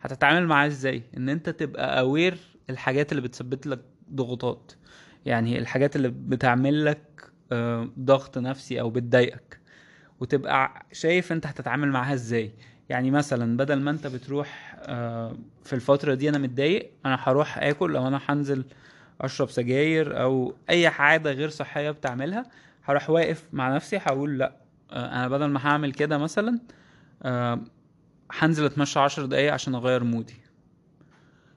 هتتعامل 0.00 0.46
معاه 0.46 0.66
إزاي؟ 0.66 1.02
إن 1.16 1.28
أنت 1.28 1.50
تبقى 1.50 2.00
aware 2.00 2.38
الحاجات 2.70 3.12
اللي 3.12 3.22
بتسبب 3.22 3.66
لك 3.66 3.80
ضغوطات. 4.12 4.72
يعني 5.26 5.58
الحاجات 5.58 5.96
اللي 5.96 6.08
بتعمل 6.08 6.84
لك 6.84 7.30
آه، 7.52 7.88
ضغط 7.98 8.38
نفسي 8.38 8.80
أو 8.80 8.90
بتضايقك. 8.90 9.60
وتبقى 10.20 10.86
شايف 10.92 11.32
أنت 11.32 11.46
هتتعامل 11.46 11.88
معاها 11.88 12.14
إزاي. 12.14 12.52
يعني 12.88 13.10
مثلا 13.10 13.56
بدل 13.56 13.80
ما 13.80 13.90
أنت 13.90 14.06
بتروح 14.06 14.76
آه، 14.78 15.36
في 15.64 15.72
الفترة 15.72 16.14
دي 16.14 16.28
أنا 16.28 16.38
متضايق 16.38 16.90
أنا 17.06 17.18
هروح 17.20 17.58
آكل 17.58 17.96
أو 17.96 18.08
أنا 18.08 18.20
هنزل 18.26 18.64
أشرب 19.20 19.50
سجاير 19.50 20.22
أو 20.22 20.54
أي 20.70 20.86
عادة 20.86 21.32
غير 21.32 21.48
صحية 21.48 21.90
بتعملها. 21.90 22.46
هروح 22.84 23.10
واقف 23.10 23.48
مع 23.52 23.74
نفسي 23.74 23.96
هقول 23.96 24.38
لأ 24.38 24.56
آه، 24.90 25.06
أنا 25.06 25.28
بدل 25.28 25.46
ما 25.46 25.66
هعمل 25.66 25.92
كده 25.92 26.18
مثلا 26.18 26.58
آه، 27.22 27.60
هنزل 28.32 28.64
أتمشى 28.64 28.98
عشر 28.98 29.26
دقايق 29.26 29.52
عشان 29.52 29.74
أغير 29.74 30.04
مودي. 30.04 30.36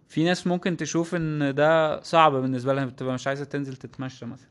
في 0.07 0.23
ناس 0.23 0.47
ممكن 0.47 0.77
تشوف 0.77 1.15
إن 1.15 1.55
ده 1.55 2.01
صعب 2.01 2.31
بالنسبة 2.31 2.73
لها 2.73 2.85
بتبقى 2.85 3.13
مش 3.13 3.27
عايزة 3.27 3.45
تنزل 3.45 3.75
تتمشى 3.75 4.25
مثلا. 4.25 4.49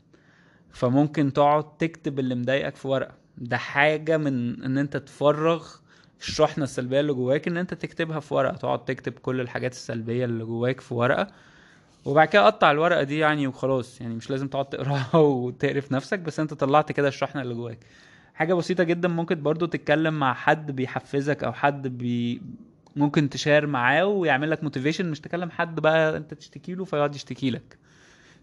فممكن 0.71 1.33
تقعد 1.33 1.77
تكتب 1.77 2.19
اللي 2.19 2.35
مضايقك 2.35 2.75
في 2.75 2.87
ورقة. 2.87 3.13
ده 3.37 3.57
حاجة 3.57 4.17
من 4.17 4.63
إن 4.63 4.77
أنت 4.77 4.97
تفرغ 4.97 5.67
الشحنة 6.19 6.63
السلبية 6.63 6.99
اللي 6.99 7.13
جواك 7.13 7.47
إن 7.47 7.57
أنت 7.57 7.73
تكتبها 7.73 8.19
في 8.19 8.33
ورقة. 8.33 8.55
تقعد 8.55 8.85
تكتب 8.85 9.13
كل 9.13 9.41
الحاجات 9.41 9.71
السلبية 9.71 10.25
اللي 10.25 10.43
جواك 10.45 10.81
في 10.81 10.93
ورقة. 10.93 11.27
وبعد 12.07 12.27
كده 12.27 12.45
قطع 12.45 12.71
الورقة 12.71 13.03
دي 13.03 13.17
يعني 13.17 13.47
وخلاص. 13.47 14.01
يعني 14.01 14.15
مش 14.15 14.29
لازم 14.29 14.47
تقعد 14.47 14.65
تقراها 14.69 15.17
وتقرف 15.35 15.91
نفسك 15.91 16.19
بس 16.19 16.39
انت 16.39 16.53
طلعت 16.53 16.91
كده 16.91 17.07
الشحنة 17.07 17.41
اللي 17.41 17.53
جواك. 17.53 17.79
حاجة 18.33 18.53
بسيطة 18.53 18.83
جدا 18.83 19.07
ممكن 19.07 19.43
برضو 19.43 19.65
تتكلم 19.65 20.19
مع 20.19 20.33
حد 20.33 20.71
بيحفزك 20.71 21.43
أو 21.43 21.53
حد 21.53 21.87
بي 21.87 22.41
ممكن 22.95 23.29
ت 23.29 23.35
share 23.35 23.67
معاه 23.67 24.05
ويعمل 24.05 24.51
لك 24.51 24.63
motivation 24.63 25.11
مش 25.11 25.19
تكلم 25.19 25.49
حد 25.49 25.79
بقى 25.79 26.17
انت 26.17 26.33
تشتكي 26.33 26.75
له 26.75 26.85
فيقعد 26.85 27.15
يشتكي 27.15 27.49
لك. 27.49 27.77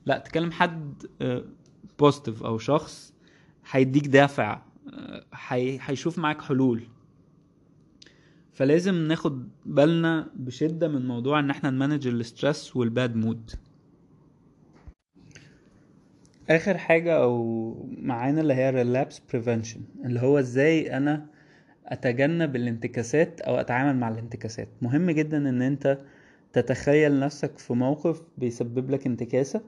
لا 0.07 0.19
تكلم 0.19 0.53
حد 0.53 1.03
positive 1.99 2.43
أو 2.43 2.59
شخص 2.59 3.13
هيديك 3.71 4.07
دافع 4.07 4.61
آه، 4.93 5.25
هي- 5.49 5.79
هيشوف 5.83 6.19
معاك 6.19 6.43
حلول. 6.43 6.83
فلازم 8.55 8.95
ناخد 8.95 9.49
بالنا 9.67 10.31
بشدة 10.37 10.89
من 10.89 11.07
موضوع 11.07 11.41
إن 11.41 11.51
إحنا 11.51 11.71
ن 11.71 11.76
manage 11.76 12.07
ال 12.07 12.17
stress 12.17 12.77
وال 12.77 12.93
bad 12.93 13.17
mood. 13.17 13.51
آخر 16.51 16.79
حاجة 16.79 17.23
أو 17.23 17.87
معانا 18.03 18.41
اللي 18.41 18.55
هي 18.55 18.85
relapse 18.85 19.15
prevention 19.15 19.79
اللي 20.05 20.21
هو 20.21 20.39
إزاي 20.39 20.97
أنا 20.97 21.27
أتجنب 21.87 22.57
الانتكاسات 22.57 23.41
أو 23.41 23.57
أتعامل 23.57 23.97
مع 24.01 24.09
الانتكاسات. 24.09 24.69
مهم 24.83 25.11
جدا 25.11 25.37
إن 25.49 25.63
أنت 25.63 25.99
تتخيل 26.53 27.21
نفسك 27.21 27.59
في 27.59 27.73
موقف 27.73 28.23
بيسبب 28.39 28.91
لك 28.91 29.07
انتكاسة 29.07 29.63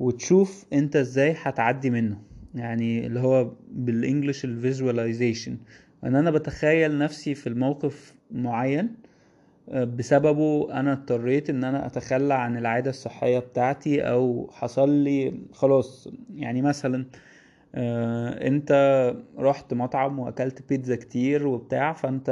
وتشوف 0.00 0.64
أنت 0.72 0.96
إزاي 0.96 1.34
هتعدي 1.42 1.90
منه. 1.90 2.20
يعني 2.54 3.06
اللي 3.06 3.20
هو 3.20 3.52
بالإنجلش 3.70 4.44
الفيجواليزيشن 4.44 5.56
إن 6.04 6.16
أنا 6.16 6.30
بتخيل 6.30 6.98
نفسي 6.98 7.34
في 7.34 7.46
الموقف 7.46 8.14
معين 8.30 8.96
آه، 9.68 9.84
بسببه 9.84 10.68
أنا 10.72 10.92
اضطريت 10.92 11.50
إن 11.50 11.64
أنا 11.64 11.86
أتخلى 11.86 12.34
عن 12.34 12.56
العادة 12.58 12.90
الصحية 12.90 13.38
بتاعتي 13.38 14.00
أو 14.02 14.50
حصل 14.52 14.90
لي 14.90 15.34
خلاص 15.52 16.08
يعني 16.34 16.62
مثلا 16.62 17.06
آه، 17.74 18.46
أنت 18.48 18.72
رحت 19.38 19.74
مطعم 19.74 20.18
وأكلت 20.18 20.68
بيتزا 20.68 20.96
كتير 20.96 21.46
وبتاع 21.46 21.92
فأنت 21.92 22.30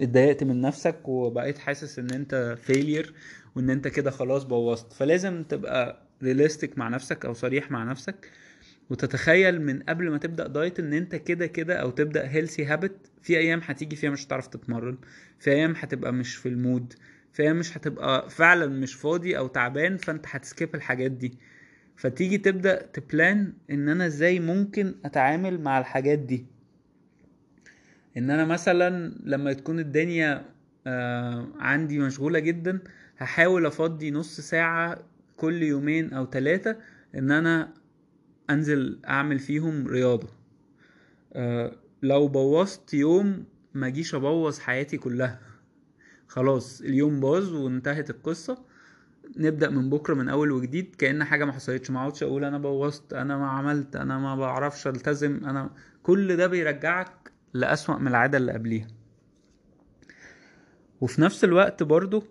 اتضايقت 0.00 0.44
من 0.44 0.60
نفسك 0.60 1.08
وبقيت 1.08 1.58
حاسس 1.58 1.98
إن 1.98 2.10
أنت 2.10 2.56
failure 2.62 3.14
وإن 3.56 3.70
أنت 3.70 3.88
كده 3.88 4.10
خلاص 4.10 4.44
بوظت. 4.44 4.92
فلازم 4.92 5.42
تبقى 5.42 6.02
realistic 6.22 6.78
مع 6.78 6.88
نفسك 6.88 7.24
أو 7.26 7.32
صريح 7.32 7.70
مع 7.70 7.84
نفسك. 7.84 8.30
وتتخيل 8.90 9.62
من 9.62 9.82
قبل 9.82 10.10
ما 10.10 10.18
تبدأ 10.18 10.46
diet 10.46 10.80
إن 10.80 10.92
أنت 10.92 11.14
كده 11.16 11.46
كده 11.46 11.74
أو 11.76 11.90
تبدأ 11.90 12.28
healthy 12.28 12.64
habit 12.64 13.10
في 13.22 13.38
أيام 13.38 13.60
هتيجي 13.64 13.96
فيها 13.96 14.10
مش 14.10 14.26
هتعرف 14.26 14.46
تتمرن 14.46 14.98
في 15.38 15.50
أيام 15.50 15.74
هتبقى 15.76 16.12
مش 16.12 16.36
في 16.36 16.48
ال 16.48 16.57
mood 16.57 16.94
في 17.32 17.42
أيام 17.42 17.56
مش 17.58 17.76
هتبقى 17.76 18.30
فعلا 18.30 18.66
مش 18.66 18.94
فاضي 18.94 19.38
أو 19.38 19.46
تعبان 19.46 19.96
فأنت 19.96 20.26
هت 20.28 20.43
skip 20.43 20.74
الحاجات 20.74 21.10
دي. 21.10 21.38
فتيجي 21.96 22.38
تبدأ 22.38 22.82
تبلان 22.82 23.52
إن 23.70 23.88
أنا 23.88 24.06
إزاي 24.06 24.40
ممكن 24.40 24.94
أتعامل 25.04 25.60
مع 25.60 25.78
الحاجات 25.78 26.18
دي. 26.18 26.46
إن 28.16 28.30
أنا 28.30 28.44
مثلا 28.44 29.14
لما 29.24 29.52
تكون 29.52 29.78
الدنيا 29.78 30.44
آه 30.86 31.48
عندي 31.58 31.98
مشغولة 31.98 32.38
جدا 32.38 32.78
هحاول 33.18 33.66
أفضي 33.66 34.10
نص 34.10 34.40
ساعة 34.40 34.98
كل 35.36 35.62
يومين 35.62 36.12
أو 36.12 36.26
ثلاثة 36.26 36.76
إن 37.14 37.30
أنا 37.30 37.74
انزل 38.50 38.98
اعمل 39.08 39.38
فيهم 39.38 39.86
رياضة. 39.86 40.28
آه 41.32 41.72
لو 42.02 42.28
بوظت 42.28 42.94
يوم 42.94 43.44
ما 43.74 43.88
جيش 43.88 44.14
ابوظ 44.14 44.58
حياتي 44.58 44.98
كلها. 44.98 45.40
خلاص 46.28 46.80
اليوم 46.80 47.20
باظ 47.20 47.54
وانتهت 47.54 48.10
القصة. 48.10 48.64
نبدأ 49.36 49.70
من 49.70 49.90
بكرة 49.90 50.14
من 50.14 50.28
أول 50.28 50.50
وجديد 50.50 50.94
كأن 50.98 51.24
حاجة 51.24 51.44
ما 51.44 51.52
حصلتش. 51.52 51.90
ما 51.90 52.00
اقعدش 52.00 52.22
أقول 52.22 52.44
أنا 52.44 52.58
بوظت 52.58 53.12
أنا 53.12 53.36
ما 53.38 53.46
عملت 53.50 53.96
أنا 53.96 54.18
ما 54.18 54.36
بعرفش 54.36 54.86
ألتزم. 54.86 55.44
أنا 55.44 55.70
كل 56.02 56.36
ده 56.36 56.46
بيرجعك 56.46 57.32
لأسوأ 57.54 57.98
من 57.98 58.08
العادة 58.08 58.38
اللي 58.38 58.52
قبليها. 58.52 58.86
وفي 61.00 61.20
نفس 61.20 61.44
الوقت 61.44 61.82
برضو 61.82 62.24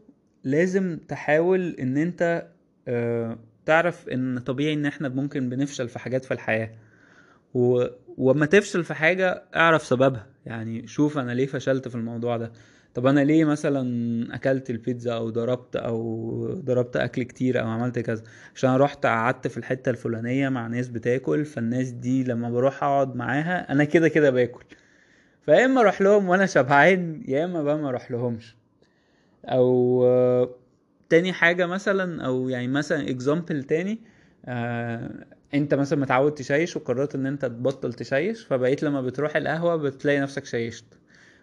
لازم 0.43 0.97
تحاول 1.07 1.69
إن 1.69 1.97
أنت 1.97 2.47
آه، 2.87 3.39
تعرف 3.65 4.09
إن 4.09 4.39
طبيعي 4.39 4.73
إن 4.73 4.85
إحنا 4.85 5.09
ممكن 5.09 5.49
بنفشل 5.49 5.89
في 5.89 5.99
حاجات 5.99 6.25
في 6.25 6.33
الحياة. 6.33 6.71
و... 7.53 7.85
وما 8.17 8.45
تفشل 8.45 8.83
في 8.83 8.93
حاجة 8.93 9.43
أعرف 9.55 9.85
سببها. 9.85 10.27
يعني 10.45 10.87
شوف 10.87 11.17
أنا 11.17 11.31
ليه 11.31 11.45
فشلت 11.45 11.87
في 11.87 11.95
الموضوع 11.95 12.37
ده. 12.37 12.51
طب 12.93 13.05
أنا 13.05 13.19
ليه 13.19 13.45
مثلا 13.45 14.35
أكلت 14.35 14.69
البيتزا 14.69 15.13
أو 15.13 15.29
ضربت 15.29 15.75
أو 15.75 16.53
ضربت 16.53 16.97
أكل 16.97 17.23
كتير 17.23 17.61
أو 17.61 17.67
عملت 17.67 17.99
كذا؟ 17.99 18.23
عشان 18.55 18.75
رحت 18.75 19.05
قعدت 19.05 19.47
في 19.47 19.57
الحتة 19.57 19.89
الفلانية 19.89 20.49
مع 20.49 20.67
ناس 20.67 20.87
بتاكل 20.89 21.45
فالناس 21.45 21.89
دي 21.89 22.23
لما 22.23 22.49
بروح 22.49 22.83
أقعد 22.83 23.15
معاها 23.15 23.71
أنا 23.71 23.83
كده 23.83 24.07
كده 24.07 24.29
باكل. 24.29 24.63
فيا 25.45 25.65
إما 25.65 25.81
أروح 25.81 26.01
لهم 26.01 26.29
وأنا 26.29 26.45
شبعان 26.45 27.23
يا 27.27 27.45
إما 27.45 27.63
بقى 27.63 27.77
ما 27.77 27.89
أروح 27.89 28.11
لهمش. 28.11 28.55
أو 29.45 30.03
تاني 31.11 31.33
حاجة 31.33 31.65
مثلا 31.65 32.25
أو 32.25 32.49
يعني 32.49 32.67
مثلا 32.67 33.09
اكزامبل 33.09 33.63
تاني 33.63 33.99
آه 34.45 35.25
أنت 35.53 35.73
مثلا 35.73 35.99
متعود 35.99 36.33
تشيش 36.33 36.75
وقررت 36.77 37.15
إن 37.15 37.25
أنت 37.25 37.45
تبطل 37.45 37.93
تشيش 37.93 38.43
فبقيت 38.43 38.83
لما 38.83 39.01
بتروح 39.01 39.35
القهوة 39.35 39.75
بتلاقي 39.75 40.19
نفسك 40.19 40.45
شيشت. 40.45 40.85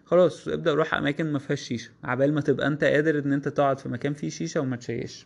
خلاص 0.05 0.47
ابدأ 0.47 0.73
روح 0.73 0.93
أماكن 0.93 1.31
ما 1.31 1.39
فيهاش 1.39 1.61
شيشة 1.61 1.91
عبال 2.03 2.33
ما 2.33 2.41
تبقى 2.41 2.67
أنت 2.67 2.83
قادر 2.83 3.19
إن 3.19 3.33
أنت 3.33 3.47
تقعد 3.47 3.79
في 3.79 3.89
مكان 3.89 4.13
فيه 4.13 4.29
شيشة 4.29 4.61
وما 4.61 4.75
تشيش. 4.75 5.25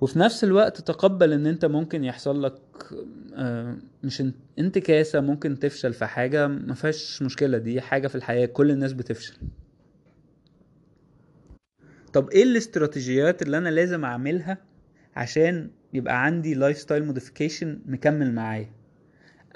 وفي 0.00 0.18
نفس 0.18 0.44
الوقت 0.44 0.80
تقبل 0.80 1.32
إن 1.32 1.46
أنت 1.46 1.64
ممكن 1.64 2.04
يحصل 2.04 2.42
لك 2.42 2.58
آه، 3.34 3.76
مش 4.04 4.22
إن- 4.22 4.58
انتكاسة 4.58 5.20
ممكن 5.20 5.58
تفشل 5.58 5.92
في 5.92 6.06
حاجة 6.06 6.46
ما 6.46 6.74
فيهاش 6.74 7.22
مشكلة 7.22 7.58
دي 7.58 7.80
حاجة 7.80 8.08
في 8.08 8.14
الحياة 8.14 8.46
كل 8.46 8.70
الناس 8.70 8.92
بتفشل. 8.92 9.34
طب 12.16 12.30
إيه 12.30 12.42
الاستراتيجيات 12.42 13.42
اللي 13.42 13.58
أنا 13.58 13.68
لازم 13.68 14.04
أعملها 14.04 14.58
عشان 15.16 15.70
يبقى 15.92 16.24
عندي 16.24 16.54
lifestyle 16.54 17.04
modification 17.04 17.80
مكمل 17.86 18.34
معايا؟ 18.34 18.70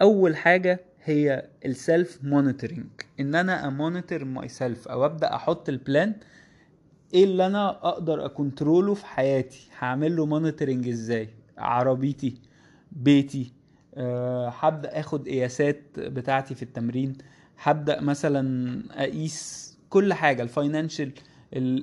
أول 0.03 0.37
حاجة 0.37 0.81
هي 1.05 1.49
ال 1.66 1.77
self 1.77 2.18
monitoring 2.22 2.87
إن 3.20 3.35
أنا 3.35 3.68
أ 3.68 4.24
monitor 4.24 4.48
myself 4.48 4.88
أو 4.88 5.05
أبدأ 5.05 5.35
أحط 5.35 5.68
ال 5.68 5.78
plan 5.78 6.14
إيه 7.14 7.25
اللي 7.25 7.46
أنا 7.46 7.68
أقدر 7.88 8.25
ا 8.26 8.34
control 8.34 8.87
ه 8.87 8.94
في 8.94 9.07
حياتي؟ 9.07 9.68
هعمل 9.79 10.16
له 10.16 10.27
monitoring 10.26 10.88
إزاي؟ 10.88 11.29
عربيتي؟ 11.59 12.35
بيتي؟ 12.92 13.53
أه 13.94 14.49
هبدأ 14.49 15.01
آخد 15.01 15.29
قياسات 15.29 15.83
بتاعتي 15.99 16.55
في 16.55 16.62
التمرين؟ 16.62 17.12
هبدأ 17.62 18.01
مثلا 18.01 18.83
أقيس 18.90 19.70
كل 19.90 20.12
حاجة 20.12 20.42
ال 20.42 20.49
financial 20.49 21.12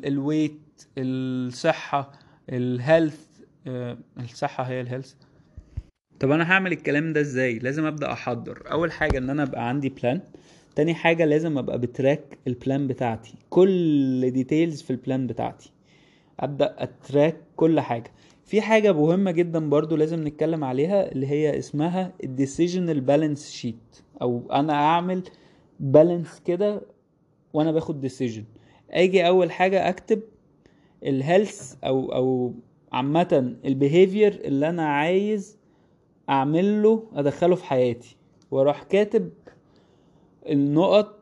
ال 0.06 0.14
weight 0.14 0.67
الصحة 0.98 2.12
ال 2.50 2.61
health 2.61 3.26
أه 3.68 3.98
الصحة 4.20 4.64
هي 4.64 4.82
ال 4.82 4.86
health 4.86 5.14
طب 6.20 6.32
أنا 6.32 6.52
هعمل 6.52 6.72
الكلام 6.72 7.14
ده 7.14 7.22
إزاي؟ 7.22 7.60
لازم 7.60 7.86
أبدأ 7.86 8.12
أحضر. 8.12 8.64
أول 8.72 8.92
حاجة 8.92 9.18
إن 9.18 9.30
أنا 9.30 9.44
أبقى 9.44 9.70
عندي 9.70 9.90
plan 9.90 10.22
تاني 10.76 10.94
حاجة 10.94 11.26
لازم 11.26 11.58
أبقى 11.58 11.80
ب 11.80 11.89
track 11.89 12.38
ال 12.48 12.56
plan 12.56 12.88
بتاعتي. 12.88 13.34
كل 13.50 14.32
details 14.32 14.82
في 14.82 14.92
ال 14.92 14.99
plan 14.99 15.28
بتاعتي. 15.28 15.72
أبدأ 16.40 16.76
أ 16.78 16.88
track 16.88 17.38
كل 17.56 17.80
حاجة. 17.80 18.12
في 18.46 18.62
حاجة 18.62 18.92
مهمة 18.94 19.32
جدا 19.32 19.70
برضو 19.70 19.96
لازم 19.96 20.28
نتكلم 20.28 20.64
عليها 20.64 21.12
اللي 21.12 21.28
هي 21.28 21.60
اسمها 21.60 22.14
ال 22.24 22.31
decisional 22.31 23.02
balance 23.02 23.52
sheet 23.52 23.98
أو 24.22 24.52
أنا 24.52 24.74
أعمل 24.74 25.24
balance 25.80 26.42
كده 26.46 26.82
وأنا 27.54 27.72
باخد 27.72 28.02
decision 28.02 28.44
أجي 28.92 29.28
أول 29.28 29.52
حاجة 29.52 29.90
أكتب 29.90 30.22
ال 31.04 31.14
health 31.14 31.76
أو 31.84 32.14
أو 32.14 32.54
عامة 32.92 33.56
ال 33.66 33.74
behavior 33.74 34.42
اللي 34.46 34.70
أنا 34.70 34.88
عايز 34.88 35.58
اعمل 36.30 36.84
له 36.84 37.04
أدخله 37.14 37.56
في 37.56 37.66
حياتي. 37.66 38.16
وأروح 38.52 38.84
كاتب 38.84 39.30
النقط 40.50 41.18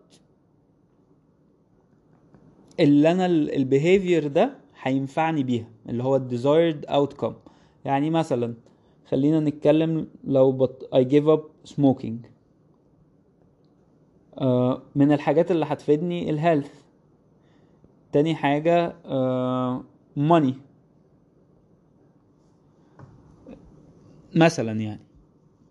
اللي 2.79 3.11
أنا 3.11 3.25
ال 3.25 3.37
behavior 3.37 4.27
ده 4.27 4.55
هينفعني 4.81 5.43
بيها 5.43 5.67
اللي 5.89 6.03
هو 6.03 6.15
ال 6.15 6.24
desired 6.24 6.85
outcome 6.85 7.33
يعني 7.85 8.09
مثلا 8.09 8.53
خلينا 9.05 9.39
نتكلم 9.39 10.07
لو 10.23 10.51
بط... 10.51 10.89
I 10.95 10.99
give 10.99 11.37
up 11.37 11.71
smoking. 11.73 12.13
آه 14.37 14.81
من 14.95 15.11
الحاجات 15.11 15.51
اللي 15.51 15.65
هتفيدني 15.65 16.29
الهيلث 16.29 16.71
تاني 18.15 18.35
حاجة 18.35 18.95
آه 19.05 19.83
money. 20.17 20.53
مثلا 24.35 24.71
يعني. 24.81 25.01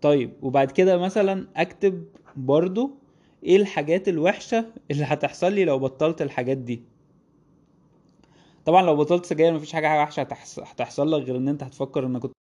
طيب 0.01 0.33
وبعد 0.41 0.71
كده 0.71 0.97
مثلا 0.97 1.47
أكتب 1.55 2.05
برضو 2.37 2.91
إيه 3.43 3.55
الحاجات 3.57 4.07
الوحشة 4.07 4.65
اللي 4.91 5.03
هتحصل 5.03 5.53
لي 5.53 5.65
لو 5.65 5.79
بطلت 5.79 6.21
الحاجات 6.21 6.57
دي. 6.57 6.83
طبعا 8.65 8.81
لو 8.81 8.95
بطلت 8.95 9.25
سجاير 9.25 9.53
مفيش 9.53 9.73
حاجة 9.73 10.01
وحشة 10.01 10.21
هتحصل 10.61 11.11
لك 11.11 11.23
غير 11.23 11.37
إن 11.37 11.47
أنت 11.47 11.63
هتفكر 11.63 12.05
إنك 12.05 12.21
كنت 12.21 12.33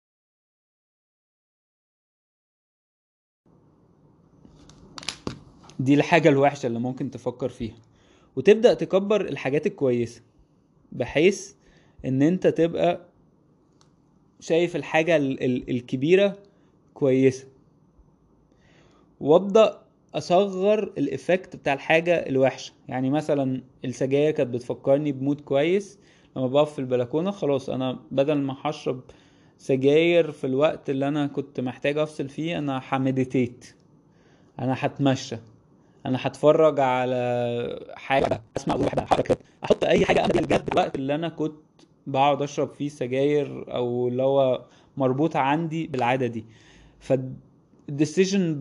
دي 5.78 5.94
الحاجة 5.94 6.28
الوحشة 6.28 6.66
اللي 6.66 6.78
ممكن 6.78 7.10
تفكر 7.10 7.48
فيها. 7.48 7.74
وتبدأ 8.36 8.74
تكبر 8.74 9.20
الحاجات 9.20 9.66
الكويسة 9.66 10.22
بحيث 10.92 11.52
إن 12.04 12.22
أنت 12.22 12.46
تبقى 12.46 13.00
شايف 14.40 14.76
الحاجة 14.76 15.16
ال- 15.16 15.42
ال- 15.44 15.70
الكبيرة 15.70 16.36
كويسة. 16.94 17.46
وأبدأ 19.20 19.78
أصغر 20.14 20.82
ال 20.98 21.06
effect 21.06 21.56
بتاع 21.56 21.72
الحاجة 21.72 22.14
الوحشة. 22.14 22.72
يعني 22.88 23.10
مثلا 23.10 23.62
السجاير 23.84 24.30
كانت 24.30 24.50
بتفكرني 24.54 25.12
ب 25.12 25.18
mood 25.18 25.40
كويس 25.40 25.98
لما 26.36 26.46
بقف 26.46 26.72
في 26.72 26.78
البلكونة 26.78 27.30
خلاص 27.30 27.70
أنا 27.70 27.98
بدل 28.10 28.34
ما 28.34 28.56
هشرب 28.62 29.00
سجاير 29.58 30.30
في 30.32 30.46
الوقت 30.46 30.90
اللي 30.90 31.08
أنا 31.08 31.26
كنت 31.26 31.60
محتاج 31.60 31.98
أفصل 31.98 32.28
فيه 32.28 32.58
أنا 32.58 32.82
ه 32.92 33.01
meditate 33.01 33.74
أنا 34.58 34.74
هتمشى. 34.78 35.36
أنا 36.06 36.18
هتفرج 36.20 36.80
على 36.80 37.92
حاجة 37.96 38.42
اسمع 38.56 38.74
اغنيه 38.74 38.86
بحبها 38.86 39.04
حركات 39.06 39.38
أحط 39.64 39.84
اي 39.84 40.04
حاجة 40.06 40.20
أنا 40.24 40.28
بجد 40.42 40.68
الوقت 40.72 40.94
اللي 40.94 41.14
أنا 41.14 41.28
كنت 41.28 41.54
بقعد 42.06 42.42
اشرب 42.42 42.74
فيه 42.74 42.88
سجاير 42.88 43.74
أو 43.76 44.08
اللي 44.08 44.22
هو 44.22 44.64
مربوط 44.96 45.36
عندي 45.36 45.86
بالعادة 45.86 46.26
دي. 46.26 46.44
ف 47.00 47.12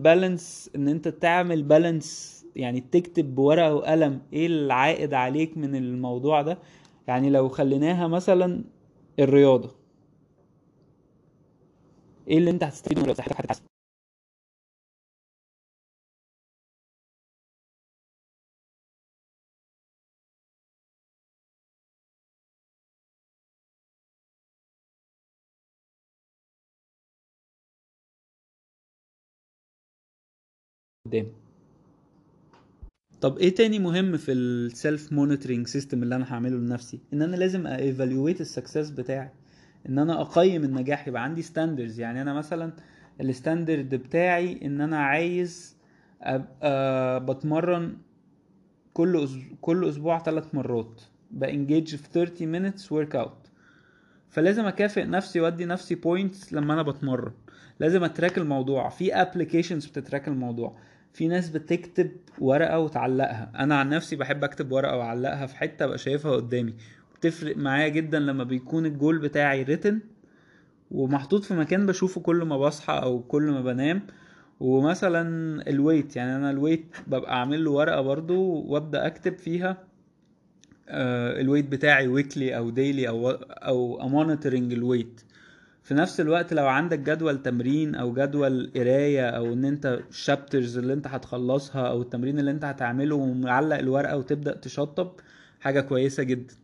بالانس 0.02 0.70
ان 0.76 0.88
انت 0.88 1.08
تعمل 1.08 1.62
بالانس 1.62 2.34
يعني 2.56 2.80
تكتب 2.80 3.34
بورقة 3.34 3.74
وقلم 3.74 4.22
إيه 4.32 4.46
العائد 4.46 5.14
عليك 5.14 5.56
من 5.58 5.74
الموضوع 5.76 6.42
ده. 6.42 6.58
يعني 7.08 7.30
لو 7.30 7.48
خليناها 7.48 8.06
مثلا 8.08 8.64
الرياضة. 9.18 9.70
إيه 12.28 12.38
اللي 12.38 12.50
انت 12.50 12.64
هتستفيد 12.64 12.98
منه 12.98 13.06
لو 13.08 13.14
صحتك 13.14 13.36
هتتحسن 13.40 13.62
قدام. 31.14 31.26
طب 33.20 33.38
إيه 33.38 33.54
تاني 33.54 33.78
مهم 33.78 34.16
في 34.16 34.32
ال 34.32 34.48
self 34.48 35.12
monitoring 35.12 35.66
system 35.66 36.02
اللي 36.02 36.16
أنا 36.16 36.32
هعمله 36.34 36.56
لنفسي؟ 36.56 37.00
إن 37.12 37.22
أنا 37.22 37.36
لازم 37.36 37.66
evaluate 37.66 38.40
ال 38.40 38.46
success 38.46 38.90
بتاعي. 38.90 39.30
إن 39.88 39.98
أنا 39.98 40.20
أقيم 40.20 40.64
النجاح 40.64 41.08
يبقى 41.08 41.22
عندي 41.22 41.42
standards 41.42 42.00
يعني 42.00 42.22
أنا 42.22 42.32
مثلا 42.34 42.72
ال 43.20 43.28
standard 43.28 43.94
بتاعي 43.94 44.66
إن 44.66 44.80
أنا 44.80 44.98
عايز 44.98 45.76
ابقى 46.22 47.26
بتمرن 47.26 47.96
كل 48.94 49.24
أسبوع 49.24 49.44
كل 49.60 49.88
أسبوع 49.88 50.18
ثلاث 50.22 50.54
مرات. 50.54 51.00
ب 51.30 51.39
engage 51.39 51.96
في 51.96 52.08
30 52.12 52.70
minutes 52.72 52.92
workout 52.92 53.50
فلازم 54.28 54.64
أكافئ 54.66 55.04
نفسي 55.04 55.40
وأدي 55.40 55.64
نفسي 55.64 55.94
points 55.94 56.52
لما 56.52 56.74
أنا 56.74 56.82
بتمرن. 56.82 57.32
لازم 57.80 58.04
أ 58.04 58.10
track 58.10 58.38
الموضوع. 58.38 58.88
في 58.88 59.14
applications 59.14 59.86
بت 59.86 59.98
track 59.98 60.28
الموضوع. 60.28 60.76
في 61.14 61.28
ناس 61.28 61.50
بتكتب 61.50 62.10
ورقة 62.38 62.78
وتعلقها. 62.78 63.52
أنا 63.58 63.74
عن 63.74 63.88
نفسي 63.88 64.16
بحب 64.16 64.44
أكتب 64.44 64.72
ورقة 64.72 64.96
وأعلقها 64.96 65.46
في 65.46 65.56
حتة 65.56 65.84
أبقى 65.84 65.98
شايفها 65.98 66.32
قدامي. 66.32 66.74
بتفرق 67.14 67.56
معايا 67.56 67.88
جدا 67.88 68.18
لما 68.18 68.44
بيكون 68.44 68.86
الجول 68.86 69.18
بتاعي 69.18 69.62
written 69.62 70.00
ومحطوط 70.90 71.44
في 71.44 71.54
مكان 71.54 71.86
بشوفه 71.86 72.20
كل 72.20 72.36
ما 72.36 72.58
بصحى 72.58 72.92
أو 73.02 73.20
كل 73.22 73.42
ما 73.42 73.60
بنام. 73.60 74.02
ومثلا 74.60 75.22
ال 75.70 75.77
weight 75.77 76.16
يعني 76.16 76.36
أنا 76.36 76.50
ال 76.50 76.57
weight 76.57 76.96
ببقى 77.06 77.32
اعمل 77.32 77.64
له 77.64 77.70
ورقة 77.70 78.00
برضو 78.00 78.42
وأبدأ 78.42 79.06
أكتب 79.06 79.38
فيها 79.38 79.76
آه، 80.88 81.40
الويت 81.40 81.68
بتاعي 81.68 82.08
weekly 82.08 82.56
أو 82.56 82.70
daily 82.70 83.08
أو 83.08 83.30
أو 83.30 84.02
ا 84.02 84.08
monitoring 84.08 84.72
ال 84.72 84.79
weight 84.79 85.20
في 85.84 85.94
نفس 85.94 86.20
الوقت 86.20 86.52
لو 86.54 86.66
عندك 86.66 86.98
جدول 86.98 87.42
تمرين 87.42 87.94
أو 87.94 88.14
جدول 88.14 88.70
قراية 88.76 89.28
أو 89.28 89.52
إن 89.52 89.64
أنت 89.64 90.00
ال 90.10 90.18
chapters 90.18 90.78
اللي 90.78 90.92
أنت 90.92 91.06
هتخلصها 91.06 91.88
أو 91.88 92.02
التمرين 92.02 92.38
اللي 92.38 92.50
أنت 92.50 92.64
هتعمله 92.64 93.14
ومعلق 93.16 93.76
الورقة 93.78 94.16
وتبدأ 94.16 94.56
تشطب 94.56 95.12
حاجة 95.60 95.80
كويسة 95.80 96.22
جدا. 96.22 96.54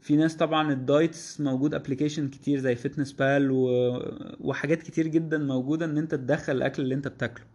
في 0.00 0.16
ناس 0.16 0.36
طبعا 0.36 0.72
ال 0.72 0.83
diets 0.83 1.40
موجود 1.40 1.74
application 1.74 2.28
كتير 2.28 2.58
زي 2.58 2.74
Fitness 2.74 3.12
Pal 3.12 3.50
و... 3.50 3.68
وحاجات 4.40 4.82
كتير 4.82 5.06
جدا 5.06 5.38
موجودة 5.38 5.86
إن 5.86 5.98
أنت 5.98 6.14
تدخل 6.14 6.52
الأكل 6.52 6.82
اللي 6.82 6.94
أنت 6.94 7.08
بتاكله. 7.08 7.46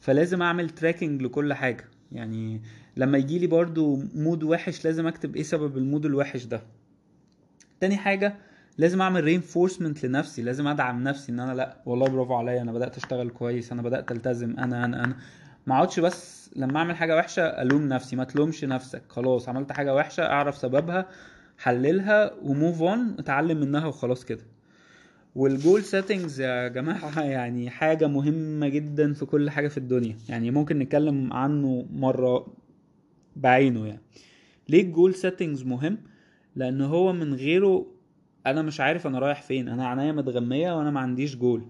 فلازم 0.00 0.42
أعمل 0.42 0.70
tracking 0.70 1.22
لكل 1.22 1.52
حاجة. 1.52 1.84
يعني 2.12 2.62
لما 2.96 3.18
يجي 3.18 3.38
لي 3.38 3.46
برضو 3.46 4.02
mood 4.14 4.42
وحش 4.42 4.84
لازم 4.84 5.06
أكتب 5.06 5.36
إيه 5.36 5.42
سبب 5.42 5.76
ال 5.78 5.84
mood 5.84 6.06
الوحش 6.06 6.44
ده. 6.44 6.62
تاني 7.80 7.96
حاجة 7.96 8.49
لازم 8.80 9.02
اعمل 9.02 9.24
reinforcement 9.24 10.06
لنفسي 10.06 10.42
لازم 10.42 10.66
ادعم 10.66 11.04
نفسي 11.04 11.32
ان 11.32 11.40
أنا 11.40 11.52
لا. 11.52 11.76
والله 11.86 12.08
برافو 12.08 12.34
عليا 12.34 12.62
أنا 12.62 12.72
بدأت 12.72 12.96
اشتغل 12.96 13.30
كويس 13.30 13.72
أنا 13.72 13.82
بدأت 13.82 14.12
التزم 14.12 14.50
أنا 14.58 14.84
أنا 14.84 15.04
أنا. 15.04 15.16
ما 15.66 15.74
اقعدش 15.74 16.00
بس 16.00 16.50
لما 16.56 16.78
اعمل 16.78 16.96
حاجة 16.96 17.16
وحشة 17.16 17.42
الوم 17.42 17.88
نفسي 17.88 18.16
ما 18.16 18.24
تلومش 18.24 18.64
نفسك. 18.64 19.02
خلاص 19.08 19.48
عملت 19.48 19.72
حاجة 19.72 19.94
وحشة 19.94 20.22
اعرف 20.26 20.56
سببها 20.56 21.08
حللها 21.58 22.34
و 22.42 22.50
move 22.50 22.82
on 22.82 23.16
اتعلم 23.18 23.60
منها 23.60 23.86
وخلاص 23.86 24.24
كده. 24.24 24.42
وال 25.34 25.50
goal 25.50 25.82
settings 25.82 26.40
يا 26.40 26.68
جماعة 26.68 27.20
يعني 27.36 27.70
حاجة 27.70 28.06
مهمة 28.06 28.68
جدا 28.68 29.12
في 29.12 29.24
كل 29.24 29.50
حاجة 29.50 29.68
في 29.68 29.78
الدنيا. 29.78 30.16
يعني 30.28 30.50
ممكن 30.50 30.78
نتكلم 30.78 31.32
عنه 31.32 31.86
مرة 31.92 32.46
بعينه 33.36 33.86
يعني. 33.86 34.02
ليه 34.68 34.82
ال 34.82 34.88
goal 34.88 35.14
settings 35.14 35.62
مهم؟ 35.62 35.98
لأن 36.56 36.80
هو 36.80 37.12
من 37.12 37.34
غيره 37.34 37.99
أنا 38.46 38.62
مش 38.62 38.80
عارف 38.80 39.06
أنا 39.06 39.18
رايح 39.18 39.42
فين 39.42 39.68
أنا 39.68 39.88
عينيا 39.88 40.12
متغمية 40.12 40.78
وأنا 40.78 40.90
ما 40.90 41.00
عنديش 41.00 41.36
جول. 41.36 41.62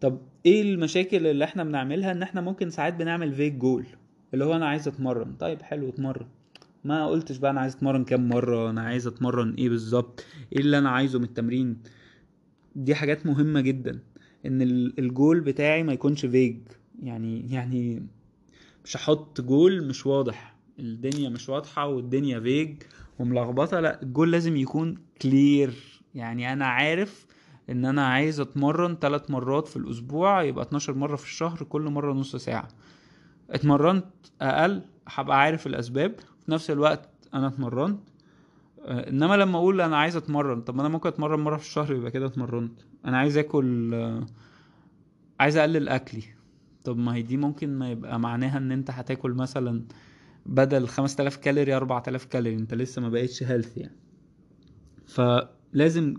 طب 0.00 0.18
إيه 0.46 0.62
المشاكل 0.62 1.26
اللي 1.26 1.44
إحنا 1.44 1.64
بنعملها 1.64 2.12
إن 2.12 2.22
إحنا 2.22 2.40
ممكن 2.40 2.70
ساعات 2.70 2.94
بنعمل 2.94 3.32
vague 3.34 3.52
goal 3.52 3.86
اللي 4.34 4.44
هو 4.44 4.56
أنا 4.56 4.66
عايز 4.66 4.88
أتمرن. 4.88 5.32
طيب 5.40 5.62
حلو 5.62 5.88
اتمرن. 5.88 6.26
ما 6.84 7.06
قلتش 7.06 7.36
بقى 7.36 7.50
أنا 7.50 7.60
عايز 7.60 7.74
أتمرن 7.76 8.04
كام 8.04 8.28
مرة 8.28 8.70
أنا 8.70 8.80
عايز 8.82 9.06
أتمرن 9.06 9.54
إيه 9.54 9.68
بالظبط 9.68 10.24
إيه 10.52 10.60
اللي 10.60 10.78
أنا 10.78 10.90
عايزه 10.90 11.18
من 11.18 11.24
التمرين. 11.24 11.76
دي 12.76 12.94
حاجات 12.94 13.26
مهمة 13.26 13.60
جدا 13.60 13.98
إن 14.46 14.62
الجول 14.98 15.40
بتاعي 15.40 15.82
ما 15.82 15.92
يكونش 15.92 16.26
vague 16.26 16.56
يعني 17.02 17.52
يعني 17.52 18.06
مش 18.84 18.96
هحط 18.96 19.40
جول 19.40 19.88
مش 19.88 20.06
واضح. 20.06 20.54
الدنيا 20.78 21.28
مش 21.28 21.48
واضحة 21.48 21.86
والدنيا 21.86 22.40
vague 22.40 22.74
وملخبطة 23.18 23.80
لأ 23.80 24.02
الجول 24.02 24.32
لازم 24.32 24.56
يكون 24.56 24.98
clear 25.22 25.72
يعني 26.14 26.52
أنا 26.52 26.66
عارف 26.66 27.26
إن 27.70 27.84
أنا 27.84 28.06
عايز 28.06 28.40
أتمرن 28.40 28.96
ثلاث 28.96 29.30
مرات 29.30 29.68
في 29.68 29.76
الأسبوع 29.76 30.42
يبقى 30.42 30.64
12 30.64 30.94
مرة 30.94 31.16
في 31.16 31.24
الشهر 31.24 31.62
كل 31.62 31.82
مرة 31.82 32.12
نص 32.12 32.36
ساعة. 32.36 32.68
اتمرنت 33.50 34.04
أقل 34.42 34.82
هبقى 35.08 35.40
عارف 35.40 35.66
الأسباب. 35.66 36.14
في 36.44 36.50
نفس 36.50 36.70
الوقت 36.70 37.08
أنا 37.34 37.46
اتمرنت. 37.46 38.00
آه، 38.84 39.08
إنما 39.08 39.34
لما 39.36 39.58
أقول 39.58 39.80
أنا 39.80 39.96
عايز 39.96 40.16
أتمرن 40.16 40.60
طب 40.60 40.74
ما 40.74 40.80
أنا 40.80 40.88
ممكن 40.88 41.08
أتمرن 41.08 41.40
مرة 41.40 41.56
في 41.56 41.62
الشهر 41.64 41.92
يبقى 41.94 42.10
كده 42.10 42.26
اتمرنت. 42.26 42.80
أنا 43.04 43.18
عايز 43.18 43.38
آكل 43.38 43.94
آه، 43.94 44.26
عايز 45.40 45.56
أقلل 45.56 45.88
أكلي. 45.88 46.22
طب 46.84 46.98
ما 46.98 47.14
هي 47.14 47.22
دي 47.22 47.36
ممكن 47.36 47.78
ما 47.78 47.90
يبقى 47.90 48.20
معناها 48.20 48.58
إن 48.58 48.72
أنت 48.72 48.90
هتاكل 48.90 49.30
مثلا 49.30 49.84
بدل 50.46 50.88
5000 50.88 51.36
كالوري 51.36 51.76
4000 51.76 52.24
كالوري. 52.24 52.56
أنت 52.56 52.74
لسه 52.74 53.02
ما 53.02 53.08
بقتش 53.08 53.42
هيلثي 53.42 53.80
يعني. 53.80 53.96
فلازم 55.72 56.14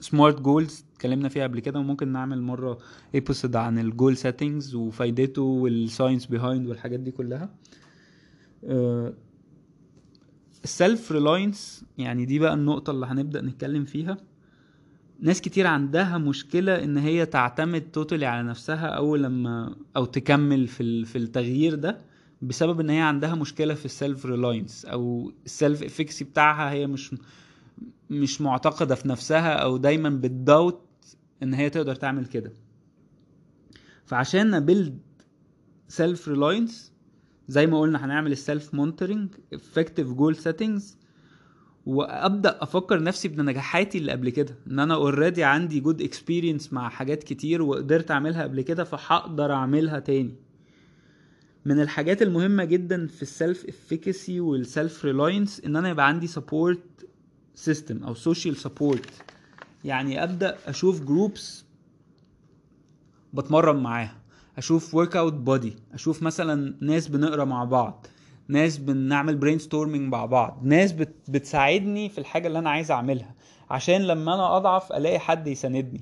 smart 0.00 0.40
goals 0.40 0.84
اتكلمنا 0.94 1.28
فيها 1.28 1.42
قبل 1.42 1.60
كده 1.60 1.78
وممكن 1.78 2.08
نعمل 2.12 2.42
مرة 2.42 2.78
episode 3.14 3.56
عن 3.56 3.78
ال 3.78 3.86
goal 3.86 4.16
settings 4.16 4.74
وفايدته 4.74 5.42
وال 5.42 5.61
science 5.61 6.26
behind 6.26 6.66
والحاجات 6.68 7.00
دي 7.00 7.10
كلها. 7.10 7.50
ال 10.64 10.74
self 10.74 11.12
reliance 11.12 11.84
يعني 11.98 12.24
دي 12.24 12.38
بقى 12.38 12.54
النقطة 12.54 12.90
اللي 12.90 13.06
هنبدأ 13.06 13.40
نتكلم 13.42 13.84
فيها. 13.84 14.16
ناس 15.20 15.40
كتير 15.40 15.66
عندها 15.66 16.18
مشكلة 16.18 16.84
إن 16.84 16.96
هي 16.96 17.26
تعتمد 17.26 17.80
totally 17.92 18.26
على 18.26 18.48
نفسها 18.48 18.86
أول 18.86 19.22
لما 19.22 19.76
أو 19.96 20.04
تكمل 20.04 20.66
في 20.66 21.04
في 21.04 21.18
التغيير 21.18 21.74
ده 21.74 21.98
بسبب 22.42 22.80
إن 22.80 22.90
هي 22.90 23.00
عندها 23.00 23.34
مشكلة 23.34 23.74
في 23.74 23.84
ال 23.84 23.92
self 23.92 24.26
reliance 24.26 24.84
أو 24.84 25.32
ال 25.46 25.53
self 25.53 25.82
efficacy 25.82 26.24
بتاعها 26.24 26.70
هي 26.72 26.86
مش 26.86 27.14
مش 28.10 28.40
معتقدة 28.40 28.94
في 28.94 29.08
نفسها 29.08 29.52
أو 29.52 29.76
دايما 29.76 30.08
بتداوت 30.10 30.80
إن 31.42 31.54
هي 31.54 31.70
تقدر 31.70 31.94
تعمل 31.94 32.26
كده. 32.26 32.52
فعشان 34.04 34.50
ن 34.50 34.58
build 34.58 34.98
self 35.88 36.28
reliance 36.28 36.92
زي 37.48 37.66
ما 37.66 37.80
قلنا 37.80 38.04
هنعمل 38.04 38.32
ال 38.32 38.40
self 38.40 38.74
monitoring 38.74 39.28
effective 39.54 40.12
goal 40.12 40.36
settings 40.36 40.98
وأبدأ 41.86 42.58
أفكر 42.62 43.02
نفسي 43.02 43.28
بنجاحاتي 43.28 43.98
اللي 43.98 44.12
قبل 44.12 44.30
كده. 44.30 44.54
إن 44.66 44.78
أنا 44.78 44.94
already 44.94 45.44
عندي 45.44 45.80
good 45.80 46.02
experience 46.02 46.72
مع 46.72 46.88
حاجات 46.88 47.24
كتير 47.24 47.62
وقدرت 47.62 48.10
أعملها 48.10 48.42
قبل 48.42 48.60
كده 48.62 48.84
فهقدر 48.84 49.52
أعملها 49.52 49.98
تاني. 49.98 50.34
من 51.64 51.80
الحاجات 51.80 52.22
المهمة 52.22 52.64
جدا 52.64 53.06
في 53.06 53.22
ال 53.22 53.30
self 53.30 53.64
efficacy 53.68 54.40
وال 54.40 54.61
self 54.61 55.04
reliance 55.04 55.60
إن 55.60 55.76
أنا 55.76 55.88
يبقى 55.88 56.08
عندي 56.08 56.26
support 56.26 57.08
system 57.56 58.04
أو 58.04 58.14
social 58.14 58.56
support 58.56 59.10
يعني 59.84 60.22
أبدأ 60.22 60.58
أشوف 60.66 61.00
groups 61.00 61.64
بتمرن 63.34 63.76
معاها. 63.76 64.16
أشوف 64.58 64.94
workout 64.94 65.32
buddy 65.32 65.76
أشوف 65.94 66.22
مثلا 66.22 66.74
ناس 66.80 67.08
بنقرأ 67.08 67.44
مع 67.44 67.64
بعض. 67.64 68.06
ناس 68.48 68.78
بنعمل 68.78 69.36
brainstorming 69.36 70.12
مع 70.12 70.26
بعض. 70.26 70.60
ناس 70.62 70.92
بت 70.92 71.14
بتساعدني 71.28 72.08
في 72.08 72.18
الحاجة 72.18 72.46
اللي 72.46 72.58
أنا 72.58 72.70
عايز 72.70 72.90
أعملها. 72.90 73.34
عشان 73.70 74.02
لما 74.02 74.34
أنا 74.34 74.56
أضعف 74.56 74.92
ألاقي 74.92 75.18
حد 75.18 75.46
يساندني. 75.46 76.00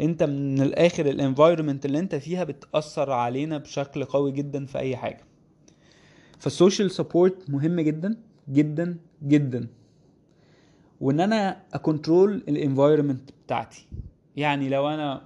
أنت 0.00 0.22
من 0.22 0.62
الآخر 0.62 1.06
ال 1.06 1.13
environment 1.13 1.86
اللي 1.86 1.98
أنت 1.98 2.14
فيها 2.14 2.44
بتأثر 2.44 3.10
علينا 3.12 3.58
بشكل 3.58 4.04
قوي 4.04 4.32
جدا 4.32 4.66
في 4.66 4.78
أي 4.78 4.96
حاجة. 4.96 5.24
فال 6.38 6.51
social 6.51 6.90
support 6.90 7.50
مهم 7.50 7.80
جدا. 7.80 8.16
جدا. 8.48 8.96
جدا. 9.22 9.68
وإن 11.00 11.20
أنا 11.20 11.56
ا 11.74 11.82
control 11.82 12.34
ال 12.48 12.55
environment 12.55 13.30
بتاعتي. 13.46 13.86
يعني 14.36 14.68
لو 14.68 14.88
أنا 14.88 15.22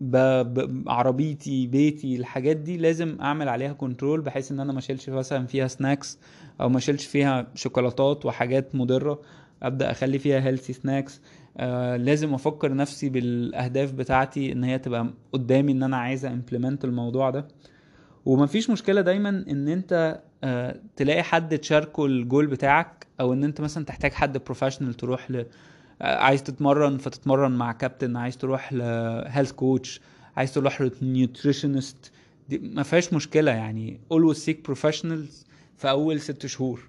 ب... 0.00 0.16
ب... 0.16 0.88
عربيتي 0.88 1.66
بيتي 1.66 2.16
الحاجات 2.16 2.56
دي 2.56 2.76
لازم 2.76 3.20
أعمل 3.20 3.48
عليها 3.48 3.72
control 3.72 4.20
بحيث 4.20 4.52
إن 4.52 4.60
أنا 4.60 4.72
ما 4.72 4.78
أشيلش 4.78 5.08
مثلا 5.08 5.46
فيها 5.46 5.66
snacks 5.68 6.18
أو 6.60 6.68
ما 6.68 6.78
أشيلش 6.78 7.06
فيها 7.06 7.46
شوكولاتات 7.54 8.26
وحاجات 8.26 8.74
مضرة 8.74 9.20
أبدأ 9.62 9.90
أخلي 9.90 10.18
فيها 10.18 10.40
healthy 10.40 10.72
snacks 10.72 11.20
آه 11.56 11.96
لازم 11.96 12.34
أفكر 12.34 12.74
نفسي 12.74 13.08
بالأهداف 13.08 13.92
بتاعتي 13.92 14.52
إن 14.52 14.64
هي 14.64 14.78
تبقى 14.78 15.10
قدامي 15.32 15.72
إن 15.72 15.82
أنا 15.82 15.96
عايز 15.96 16.24
implement 16.24 16.84
الموضوع 16.84 17.30
ده. 17.30 17.48
ومفيش 18.26 18.70
مشكلة 18.70 19.00
دايما 19.00 19.28
إن 19.28 19.68
أنت 19.68 20.20
تلاقي 20.96 21.22
حد 21.22 21.58
تشاركه 21.58 22.06
الجول 22.06 22.46
بتاعك 22.46 23.06
أو 23.20 23.32
إن 23.32 23.44
أنت 23.44 23.60
مثلا 23.60 23.84
تحتاج 23.84 24.12
حد 24.12 24.38
professional 24.38 24.94
تروح 24.94 25.30
ل 25.30 25.46
عايز 26.00 26.42
تتمرن 26.42 26.98
فتتمرن 26.98 27.52
مع 27.52 27.72
كابتن 27.72 28.16
عايز 28.16 28.36
تروح 28.36 28.72
ل 28.72 28.83
health 28.83 29.52
coach 29.52 30.00
عايز 30.36 30.54
تروح 30.54 30.82
ل 31.02 31.11
nutritionist 31.11 32.12
دي 32.48 32.58
ما 32.58 32.82
فيهاش 32.82 33.12
مشكلة 33.12 33.50
يعني 33.50 34.00
always 34.14 34.36
seek 34.36 34.72
professionals 34.72 35.46
في 35.76 35.90
أول 35.90 36.20
ست 36.20 36.46
شهور. 36.46 36.80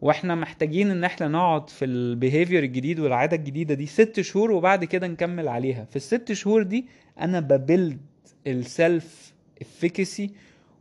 وإحنا 0.00 0.34
محتاجين 0.34 0.90
إن 0.90 1.04
إحنا 1.04 1.28
نقعد 1.28 1.70
في 1.70 1.84
ال 1.84 1.93
behavior 1.93 2.62
الجديد 2.62 3.00
والعادة 3.00 3.36
الجديدة 3.36 3.74
دي 3.74 3.86
ست 3.86 4.20
شهور 4.20 4.50
وبعد 4.50 4.84
كده 4.84 5.06
نكمل 5.06 5.48
عليها. 5.48 5.84
في 5.84 5.96
الست 5.96 6.32
شهور 6.32 6.62
دي 6.62 6.86
أنا 7.20 7.40
ب 7.40 7.50
build 7.50 7.98
ال 8.46 8.63
self 8.63 9.32
efficacy 9.60 10.30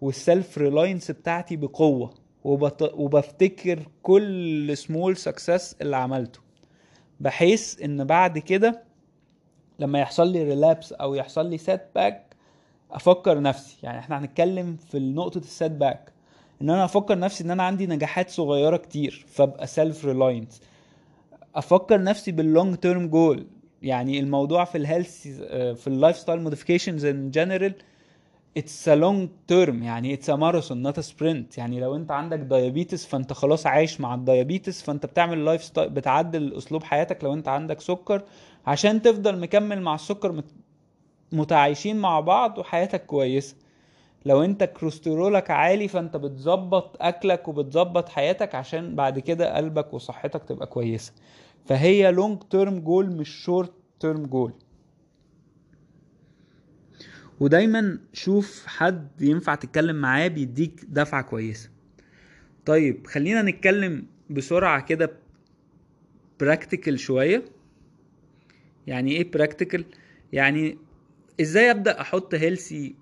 وال 0.02 0.20
self 0.20 0.58
reliance 0.58 1.12
بتاعتي 1.12 1.56
بقوة 1.56 2.14
وبط... 2.44 2.94
وبفتكر 2.94 3.80
كل 4.04 4.78
small 4.78 5.18
success 5.18 5.76
اللي 5.82 5.96
عملته. 5.98 6.40
بحيث 7.20 7.82
إن 7.82 8.04
بعد 8.04 8.38
كده 8.38 8.84
لما 9.80 10.00
يحصل 10.00 10.28
لي 10.32 10.44
relapse 10.44 10.94
أو 10.94 11.16
يحصل 11.16 11.46
لي 11.50 11.58
setback 11.58 12.36
أفكر 12.92 13.42
نفسي. 13.42 13.78
يعني 13.84 14.00
إحنا 14.00 14.20
هنتكلم 14.20 14.78
في 14.92 15.00
نقطة 15.00 15.38
ال 15.38 15.72
setback 15.72 16.12
إن 16.62 16.70
أنا 16.70 16.86
أفكر 16.86 17.20
نفسي 17.20 17.44
إن 17.44 17.52
أنا 17.52 17.64
عندي 17.64 17.88
نجاحات 17.88 18.30
صغيرة 18.30 18.78
كتير 18.78 19.26
فأبقى 19.28 19.68
self 19.68 20.06
reliant 20.06 20.54
أفكر 21.56 22.04
نفسي 22.04 22.32
بال 22.32 22.47
long 22.47 22.76
term 22.76 23.08
goal 23.08 23.48
يعني 23.82 24.20
الموضوع 24.20 24.64
في 24.66 24.78
ال 24.78 24.85
health 24.85 25.28
في 25.82 25.88
ال 25.88 26.18
lifestyle 26.18 26.42
modifications 26.42 27.06
in 27.06 27.32
general 27.32 27.74
it's 28.58 28.88
a 28.90 28.96
long 28.96 29.30
term 29.48 29.84
يعني 29.84 30.14
it's 30.14 30.30
a 30.30 30.36
marathon 30.36 30.82
not 30.82 30.98
a 30.98 31.02
sprint 31.02 31.58
يعني 31.58 31.80
لو 31.80 31.96
انت 31.96 32.12
عندك 32.12 32.40
diabetes 32.40 33.06
فانت 33.06 33.34
خلاص 33.34 33.68
عايش 33.68 34.02
مع 34.02 34.16
ال 34.16 34.23
diabetes 34.23 34.82
فانت 34.82 35.06
بتعمل 35.06 35.46
lifestyle 35.46 35.90
بتعدل 35.90 36.54
أسلوب 36.58 36.84
حياتك 36.84 37.24
لو 37.24 37.34
انت 37.34 37.48
عندك 37.48 37.82
سكر 37.82 38.24
عشان 38.68 39.02
تفضل 39.02 39.40
مكمل 39.40 39.82
مع 39.82 39.96
السكر 39.96 40.32
مت... 40.32 40.46
متعايشين 41.32 41.98
مع 41.98 42.20
بعض 42.20 42.58
وحياتك 42.58 43.06
كويسة. 43.06 43.56
لو 44.26 44.44
انت 44.44 44.64
كوليسترولك 44.64 45.52
عالي 45.52 45.88
فانت 45.88 46.18
بتظبط 46.18 46.98
أكلك 47.02 47.48
وبتظبط 47.48 48.10
حياتك 48.10 48.56
عشان 48.56 48.96
بعد 48.96 49.20
كده 49.20 49.56
قلبك 49.58 49.94
وصحتك 49.94 50.44
تبقى 50.44 50.68
كويسة. 50.68 51.14
فهي 51.66 52.12
long 52.12 52.44
term 52.50 52.80
goal 52.80 53.12
مش 53.12 53.30
short 53.30 53.72
term 54.00 54.24
goal 54.26 54.54
ودايما 57.40 58.00
شوف 58.14 58.66
حد 58.68 59.22
ينفع 59.22 59.56
تتكلم 59.56 59.96
معاه 59.96 60.28
بيديك 60.28 60.86
دفعة 60.90 61.22
كويسة. 61.22 61.70
طيب 62.66 63.08
خلينا 63.08 63.42
نتكلم 63.42 64.06
بسرعة 64.30 64.86
كده 64.86 65.12
practical 66.40 67.00
شوية. 67.00 67.46
يعني 68.88 69.12
إيه 69.12 69.32
practical 69.32 69.86
يعني 70.34 70.78
إزاي 71.42 71.72
أبدأ 71.72 72.02
أحط 72.02 72.36
healthy 72.36 72.96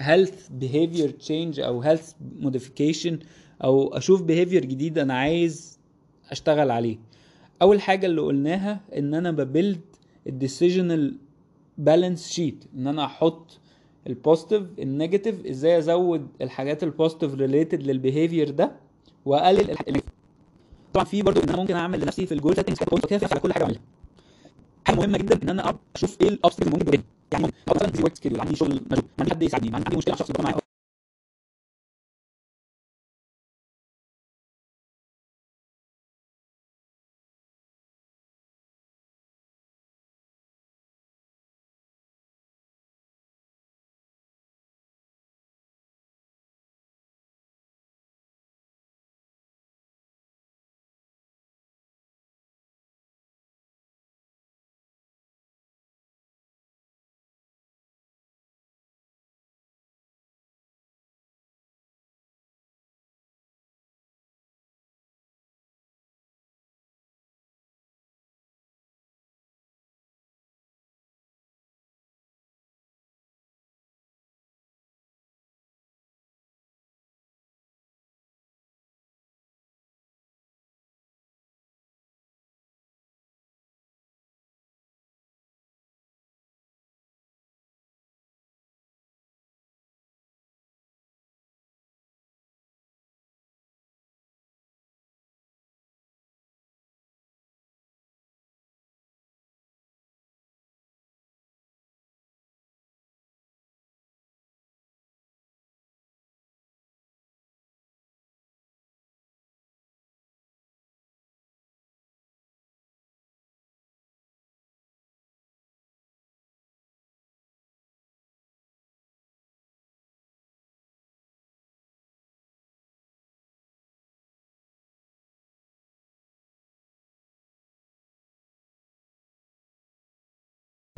health 0.00 0.50
behavior 0.60 1.10
change 1.28 1.58
أو 1.58 1.82
health 1.84 2.14
modification 2.40 3.14
أو 3.64 3.96
أشوف 3.96 4.22
behavior 4.22 4.66
جديد 4.66 4.98
أنا 4.98 5.14
عايز 5.14 5.78
أشتغل 6.30 6.70
عليه؟ 6.70 6.98
أول 7.62 7.80
حاجة 7.80 8.06
اللي 8.06 8.20
قلناها 8.20 8.80
إن 8.96 9.14
أنا 9.14 9.30
ب 9.30 9.38
build 9.38 9.80
ال 10.26 10.34
decisional 10.34 11.18
balance 11.78 12.28
sheet 12.28 12.64
إن 12.76 12.86
أنا 12.86 13.04
أحط 13.04 13.58
ال 14.06 14.12
positive 14.12 14.62
ال 14.78 14.86
negative 14.86 15.46
إزاي 15.46 15.78
أزود 15.78 16.28
الحاجات 16.40 16.82
ال 16.82 16.88
positive 16.88 17.34
related 17.34 17.82
لل 17.82 17.96
behavior 17.96 18.50
ده 18.50 18.72
وأقلل 19.24 19.76
طبعا 20.94 21.04
في 21.04 21.22
برضو 21.22 21.40
إن 21.40 21.48
أنا 21.48 21.56
ممكن 21.58 21.74
أعمل 21.76 22.00
لنفسي 22.00 22.26
في 22.26 22.34
ال 22.34 22.38
goal 22.38 22.56
settings 22.56 22.78
كده 23.06 23.28
على 23.32 23.40
كل 23.40 23.52
حاجة 23.52 23.62
أعملها. 23.62 23.80
حاجة 24.86 24.96
مهمة 24.96 25.18
جدا 25.18 25.42
إن 25.42 25.48
أنا 25.48 25.78
أشوف 25.96 26.20
إيه 26.20 26.28
ال 26.28 26.32
obstacles 26.32 26.68
اللي 26.72 26.84
ممكن 26.84 27.02
يعني 27.32 27.52
مثلا 27.74 27.92
في 27.92 28.02
work 28.02 28.16
schedule 28.16 28.40
عندي 28.40 28.56
شغل 28.56 28.80
مجهول 28.90 29.04
عندي 29.18 29.30
حد 29.30 29.42
يساعدني 29.42 29.76
عندي 29.76 29.96
مشكله 29.96 30.16
شخص 30.16 30.30
معايا. 30.40 30.67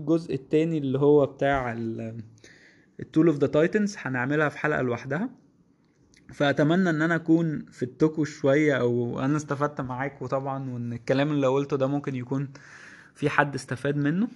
الجزء 0.00 0.34
التاني 0.34 0.78
اللي 0.78 0.98
هو 0.98 1.26
بتاع 1.26 1.72
ال 3.00 3.06
tool 3.06 3.26
of 3.26 3.36
the 3.38 3.46
titans 3.46 3.96
هنعملها 3.98 4.48
في 4.48 4.58
حلقة 4.58 4.82
لوحدها. 4.82 5.30
فأتمنى 6.32 6.90
إن 6.90 7.02
أنا 7.02 7.14
أكون 7.14 7.64
فدتكو 7.72 8.24
شوية 8.24 8.74
أو 8.74 9.20
أنا 9.20 9.36
استفدت 9.36 9.80
معاك 9.80 10.22
وطبعا 10.22 10.70
وإن 10.70 10.92
الكلام 10.92 11.30
اللي 11.30 11.46
قلته 11.46 11.76
ده 11.76 11.86
ممكن 11.86 12.14
يكون 12.16 12.48
في 13.14 13.30
حد 13.30 13.54
استفاد 13.54 13.96
منه. 13.96 14.28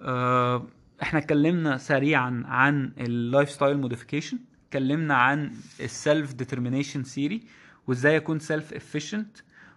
آه، 0.00 0.66
إحنا 1.02 1.18
اتكلمنا 1.18 1.76
سريعا 1.78 2.42
عن 2.46 2.92
ال 3.00 3.50
lifestyle 3.50 3.78
modification 3.78 4.38
اتكلمنا 4.68 5.14
عن 5.14 5.50
ال 5.80 5.90
self 5.90 6.32
determination 6.34 7.02
theory 7.02 7.42
وإزاي 7.86 8.16
أكون 8.16 8.38
self 8.38 8.74
efficient 8.74 9.36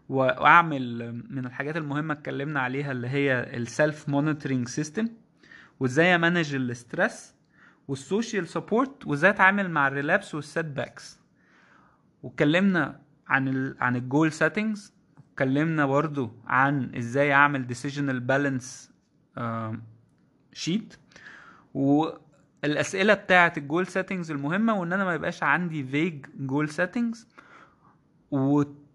وأعمل 0.09 1.13
من 1.29 1.45
الحاجات 1.45 1.77
المهمة 1.77 2.13
اتكلمنا 2.13 2.59
عليها 2.61 2.91
اللي 2.91 3.07
هي 3.07 3.57
ال 3.57 3.68
self 3.68 4.09
monitoring 4.09 4.67
system 4.67 5.07
وإزاي 5.79 6.15
أ 6.15 6.21
manage 6.21 6.55
ال 6.55 6.67
stress 6.67 7.35
وال 7.87 8.02
social 8.02 8.47
support 8.47 9.07
وإزاي 9.07 9.29
أتعامل 9.31 9.71
مع 9.71 9.87
ال 9.87 9.92
relapse 9.92 10.26
وال 10.26 10.35
setbacks 10.35 11.19
واتكلمنا 12.23 12.99
عن 13.27 13.47
ال 13.47 13.75
عن 13.79 13.95
ال 13.95 14.03
goal 14.03 14.31
settings 14.31 14.93
اتكلمنا 15.33 15.85
برضو 15.85 16.31
عن 16.47 16.95
إزاي 16.95 17.33
أعمل 17.33 17.67
decisional 17.67 18.19
balance 18.19 18.91
sheet 20.53 20.93
والأسئلة 21.73 23.13
بتاعة 23.13 23.53
ال 23.57 23.63
goal 23.63 23.87
settings 23.87 24.31
المهمة 24.31 24.73
وإن 24.79 24.93
أنا 24.93 25.05
ما 25.05 25.13
يبقاش 25.13 25.43
عندي 25.43 25.83
vague 25.83 26.25
goal 26.39 26.69
settings 26.69 27.27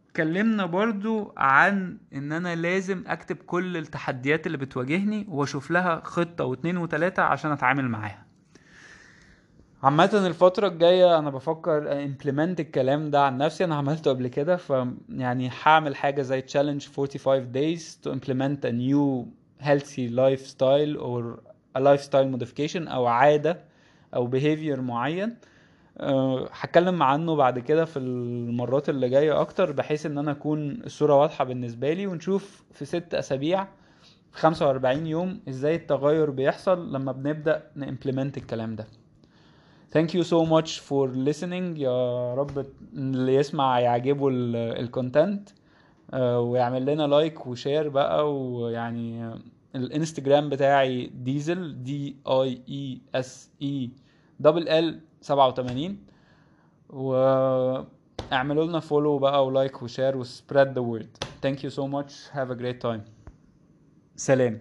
واتكلمنا 0.09 0.67
برضو 0.67 1.33
عن 1.37 1.99
ان 2.15 2.33
أنا 2.33 2.55
لازم 2.55 3.05
اكتب 3.07 3.37
كل 3.37 3.77
التحديات 3.77 4.47
اللي 4.47 4.59
بتواجهني 4.59 5.27
واشوف 5.29 5.71
لها 5.71 6.01
خطة 6.05 6.45
واتنين 6.45 6.77
وتلاتة 6.77 7.23
عشان 7.23 7.51
اتعامل 7.51 7.89
معاها. 7.89 8.25
عامة 9.83 10.11
الفترة 10.27 10.69
الجاية 10.69 11.19
أنا 11.19 11.31
بفكر 11.31 12.05
امبلمنت 12.05 12.61
الكلام 12.61 13.11
ده 13.11 13.23
عن 13.23 13.39
نفسي. 13.39 13.65
أنا 13.65 13.75
عملته 13.75 14.11
قبل 14.11 14.29
كده 14.29 14.57
ف 14.57 14.73
يعني 15.09 15.51
هعمل 15.63 15.97
حاجة 15.97 16.23
زي 16.23 16.43
challenge 16.43 16.89
45 16.93 17.53
days 17.53 17.83
to 18.05 18.13
implement 18.13 18.65
a 18.65 18.73
new 18.73 19.27
healthy 19.67 20.09
lifestyle 20.09 20.97
or 21.01 21.41
a 21.79 21.81
lifestyle 21.81 22.37
modification 22.37 22.89
أو 22.89 23.07
عادة 23.07 23.61
أو 24.15 24.31
behavior 24.31 24.79
معين. 24.79 25.37
هتكلم 26.53 27.03
عنه 27.03 27.35
بعد 27.37 27.59
كده 27.59 27.85
في 27.85 27.99
المرات 27.99 28.89
اللي 28.89 29.09
جاية 29.09 29.41
أكتر 29.41 29.73
بحيث 29.73 30.07
إن 30.07 30.19
أنا 30.19 30.31
أكون 30.31 30.71
الصورة 30.71 31.15
واضحة 31.15 31.45
بالنسبة 31.45 31.93
لي 31.93 32.07
ونشوف 32.07 32.65
في 32.73 32.85
ست 32.85 33.15
أسابيع 33.15 33.65
في 34.33 34.39
45 34.39 35.07
يوم 35.07 35.41
إزاي 35.49 35.75
التغير 35.75 36.31
بيحصل 36.31 36.93
لما 36.93 37.13
بنبدأ 37.13 37.63
ن 37.79 37.85
implement 37.85 38.37
الكلام 38.37 38.77
ده. 38.77 38.87
Thank 39.97 40.11
you 40.11 40.23
so 40.23 40.45
much 40.45 40.81
for 40.81 41.09
listening. 41.29 41.79
يا 41.79 42.35
رب 42.35 42.67
اللي 42.95 43.35
يسمع 43.35 43.81
يعجبه 43.81 44.29
ال 44.33 44.47
content 44.47 45.49
ويعمل 46.15 46.87
لنا 46.87 47.03
like 47.07 47.47
و 47.47 47.54
share 47.54 47.89
بقى 47.89 48.35
ويعني 48.35 49.31
الإنستجرام 49.77 50.49
بتاعي 50.49 51.07
Diesel 51.07 51.83
D 51.83 52.17
I 52.29 52.63
E 52.69 53.01
S 53.15 53.51
E 53.63 53.91
double 54.41 54.69
L 54.69 55.01
87 55.21 56.07
واعملوا 56.91 58.65
لنا 58.67 58.81
follow 58.81 59.19
بقى 59.19 59.47
و 59.47 59.54
like 59.54 59.83
و 59.83 59.88
share 59.88 60.17
و 60.17 60.24
spread 60.24 60.69
the 60.73 60.81
word 60.81 61.17
thank 61.43 61.65
you 61.65 61.71
so 61.71 61.87
much 61.87 62.29
have 62.33 62.51
a 62.51 62.55
great 62.55 62.83
time 62.83 63.05
سلام. 64.17 64.61